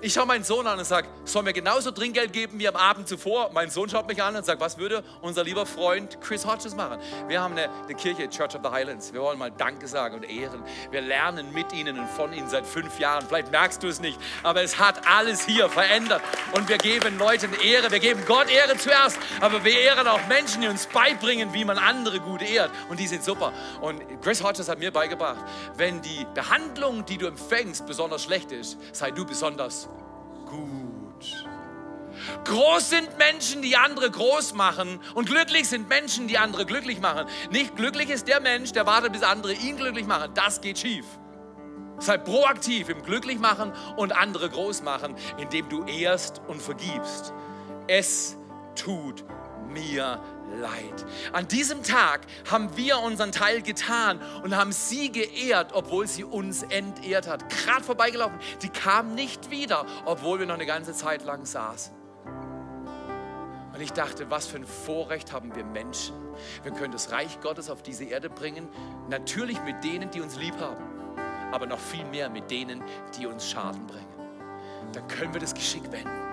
Ich 0.05 0.13
schaue 0.13 0.27
meinen 0.27 0.43
Sohn 0.43 0.67
an 0.67 0.77
und 0.77 0.85
sage, 0.85 1.07
soll 1.23 1.41
mir 1.41 1.51
genauso 1.51 1.89
Trinkgeld 1.89 2.31
geben 2.31 2.59
wie 2.59 2.67
am 2.67 2.75
Abend 2.75 3.07
zuvor? 3.07 3.49
Mein 3.55 3.71
Sohn 3.71 3.89
schaut 3.89 4.07
mich 4.07 4.21
an 4.21 4.35
und 4.35 4.45
sagt, 4.45 4.61
was 4.61 4.77
würde 4.77 5.03
unser 5.23 5.43
lieber 5.43 5.65
Freund 5.65 6.21
Chris 6.21 6.45
Hodges 6.45 6.75
machen? 6.75 6.99
Wir 7.27 7.41
haben 7.41 7.53
eine, 7.53 7.71
eine 7.71 7.95
Kirche, 7.95 8.29
Church 8.29 8.53
of 8.53 8.61
the 8.63 8.69
Highlands. 8.69 9.11
Wir 9.13 9.21
wollen 9.23 9.39
mal 9.39 9.49
Danke 9.49 9.87
sagen 9.87 10.17
und 10.17 10.29
ehren. 10.29 10.61
Wir 10.91 11.01
lernen 11.01 11.51
mit 11.51 11.73
ihnen 11.73 11.97
und 11.97 12.07
von 12.07 12.31
ihnen 12.33 12.47
seit 12.47 12.67
fünf 12.67 12.99
Jahren. 12.99 13.25
Vielleicht 13.27 13.49
merkst 13.49 13.81
du 13.81 13.87
es 13.87 13.99
nicht, 13.99 14.19
aber 14.43 14.61
es 14.61 14.77
hat 14.77 15.07
alles 15.07 15.43
hier 15.43 15.69
verändert. 15.69 16.21
Und 16.51 16.69
wir 16.69 16.77
geben 16.77 17.17
Leuten 17.17 17.55
Ehre. 17.63 17.89
Wir 17.89 17.99
geben 17.99 18.21
Gott 18.27 18.47
Ehre 18.51 18.77
zuerst, 18.77 19.17
aber 19.41 19.63
wir 19.63 19.75
ehren 19.75 20.07
auch 20.07 20.27
Menschen, 20.27 20.61
die 20.61 20.67
uns 20.67 20.85
beibringen, 20.85 21.51
wie 21.55 21.65
man 21.65 21.79
andere 21.79 22.19
gut 22.19 22.43
ehrt. 22.43 22.69
Und 22.89 22.99
die 22.99 23.07
sind 23.07 23.23
super. 23.23 23.53
Und 23.81 24.03
Chris 24.21 24.43
Hodges 24.43 24.69
hat 24.69 24.77
mir 24.77 24.91
beigebracht, 24.91 25.43
wenn 25.77 25.99
die 26.03 26.27
Behandlung, 26.35 27.05
die 27.05 27.17
du 27.17 27.25
empfängst, 27.25 27.87
besonders 27.87 28.23
schlecht 28.23 28.51
ist, 28.51 28.77
sei 28.93 29.09
du 29.09 29.25
besonders 29.25 29.89
gut. 30.55 31.45
Groß 32.45 32.89
sind 32.89 33.17
Menschen, 33.17 33.61
die 33.61 33.75
andere 33.75 34.09
groß 34.09 34.53
machen 34.53 34.99
und 35.13 35.27
glücklich 35.27 35.67
sind 35.67 35.89
Menschen, 35.89 36.27
die 36.27 36.37
andere 36.37 36.65
glücklich 36.65 36.99
machen. 36.99 37.27
Nicht 37.51 37.75
glücklich 37.75 38.09
ist 38.09 38.27
der 38.27 38.39
Mensch, 38.39 38.71
der 38.71 38.85
wartet, 38.85 39.13
bis 39.13 39.23
andere 39.23 39.53
ihn 39.53 39.77
glücklich 39.77 40.07
machen. 40.07 40.31
Das 40.33 40.61
geht 40.61 40.79
schief. 40.79 41.05
Sei 41.97 42.17
proaktiv 42.17 42.89
im 42.89 43.03
Glücklichmachen 43.03 43.71
und 43.95 44.11
andere 44.13 44.49
groß 44.49 44.83
machen, 44.83 45.15
indem 45.37 45.69
du 45.69 45.83
ehrst 45.85 46.41
und 46.47 46.61
vergibst. 46.61 47.33
Es 47.87 48.37
tut 48.75 49.23
mir 49.69 50.03
leid. 50.03 50.34
An 51.33 51.47
diesem 51.47 51.83
Tag 51.83 52.21
haben 52.49 52.75
wir 52.77 52.99
unseren 52.99 53.31
Teil 53.31 53.61
getan 53.61 54.19
und 54.43 54.55
haben 54.55 54.71
sie 54.71 55.11
geehrt, 55.11 55.71
obwohl 55.73 56.07
sie 56.07 56.23
uns 56.23 56.63
entehrt 56.63 57.27
hat. 57.27 57.49
Gerade 57.49 57.83
vorbeigelaufen. 57.83 58.37
Die 58.61 58.69
kam 58.69 59.15
nicht 59.15 59.49
wieder, 59.49 59.85
obwohl 60.05 60.39
wir 60.39 60.45
noch 60.45 60.55
eine 60.55 60.65
ganze 60.65 60.93
Zeit 60.93 61.23
lang 61.25 61.45
saßen. 61.45 61.93
Und 63.73 63.81
ich 63.81 63.91
dachte, 63.91 64.31
was 64.31 64.47
für 64.47 64.57
ein 64.57 64.65
Vorrecht 64.65 65.33
haben 65.33 65.53
wir 65.53 65.65
Menschen. 65.65 66.15
Wir 66.63 66.71
können 66.71 66.93
das 66.93 67.11
Reich 67.11 67.41
Gottes 67.41 67.69
auf 67.69 67.83
diese 67.83 68.05
Erde 68.05 68.29
bringen. 68.29 68.69
Natürlich 69.09 69.61
mit 69.63 69.83
denen, 69.83 70.09
die 70.11 70.21
uns 70.21 70.37
lieb 70.37 70.57
haben, 70.59 70.81
aber 71.51 71.65
noch 71.65 71.79
viel 71.79 72.05
mehr 72.05 72.29
mit 72.29 72.49
denen, 72.49 72.81
die 73.17 73.25
uns 73.25 73.49
Schaden 73.49 73.85
bringen. 73.85 74.05
Da 74.93 75.01
können 75.01 75.33
wir 75.33 75.41
das 75.41 75.53
Geschick 75.53 75.91
wenden. 75.91 76.24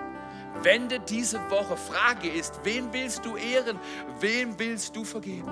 Wende 0.61 0.99
diese 0.99 1.39
Woche. 1.49 1.75
Frage 1.75 2.29
ist, 2.29 2.59
wen 2.63 2.91
willst 2.93 3.25
du 3.25 3.35
ehren? 3.35 3.79
Wem 4.19 4.57
willst 4.59 4.95
du 4.95 5.03
vergeben? 5.03 5.51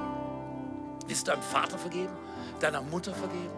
Willst 1.08 1.28
du 1.28 1.32
deinem 1.32 1.41
Vater 1.43 1.78
vergeben? 1.78 2.14
Deiner 2.60 2.82
Mutter 2.82 3.14
vergeben? 3.14 3.54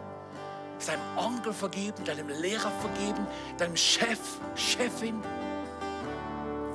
Deinem 0.85 1.17
Onkel 1.17 1.53
vergeben? 1.53 2.03
Deinem 2.05 2.29
Lehrer 2.29 2.71
vergeben? 2.79 3.27
Deinem 3.57 3.75
Chef, 3.75 4.19
Chefin? 4.55 5.21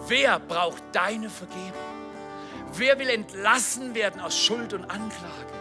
Wer 0.07 0.39
braucht 0.39 0.83
deine 0.93 1.29
Vergebung? 1.29 1.73
Wer 2.75 2.99
will 2.99 3.09
entlassen 3.09 3.95
werden 3.95 4.21
aus 4.21 4.39
Schuld 4.39 4.73
und 4.73 4.85
Anklage? 4.85 5.53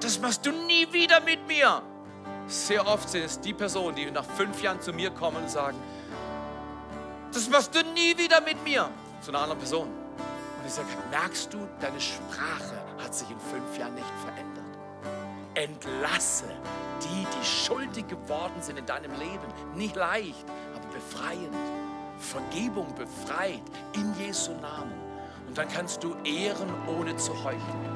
Das 0.00 0.20
machst 0.20 0.46
du 0.46 0.52
nie 0.52 0.92
wieder 0.92 1.20
mit 1.20 1.46
mir. 1.46 1.82
Sehr 2.46 2.86
oft 2.86 3.08
sind 3.08 3.24
es 3.24 3.40
die 3.40 3.54
Personen, 3.54 3.96
die 3.96 4.10
nach 4.10 4.24
fünf 4.24 4.62
Jahren 4.62 4.80
zu 4.80 4.92
mir 4.92 5.10
kommen 5.10 5.38
und 5.38 5.50
sagen, 5.50 5.78
das 7.34 7.48
machst 7.48 7.74
du 7.74 7.82
nie 7.92 8.16
wieder 8.16 8.40
mit 8.40 8.62
mir. 8.64 8.88
Zu 9.20 9.30
einer 9.30 9.40
anderen 9.40 9.58
Person. 9.58 9.88
Und 9.88 10.66
ich 10.66 10.72
sage, 10.72 10.88
merkst 11.10 11.52
du, 11.52 11.58
deine 11.80 12.00
Sprache 12.00 12.80
hat 13.02 13.14
sich 13.14 13.28
in 13.30 13.38
fünf 13.40 13.78
Jahren 13.78 13.94
nicht 13.94 14.06
verändert. 14.24 14.64
Entlasse 15.54 16.46
die, 17.02 17.26
die 17.26 17.44
schuldig 17.44 18.08
geworden 18.08 18.60
sind 18.60 18.78
in 18.78 18.86
deinem 18.86 19.12
Leben. 19.18 19.46
Nicht 19.74 19.96
leicht, 19.96 20.44
aber 20.74 20.86
befreiend. 20.94 21.54
Vergebung 22.18 22.86
befreit 22.94 23.62
in 23.94 24.14
Jesu 24.18 24.52
Namen. 24.52 24.94
Und 25.46 25.58
dann 25.58 25.68
kannst 25.68 26.02
du 26.02 26.14
ehren, 26.24 26.72
ohne 26.86 27.16
zu 27.16 27.32
heucheln. 27.44 27.93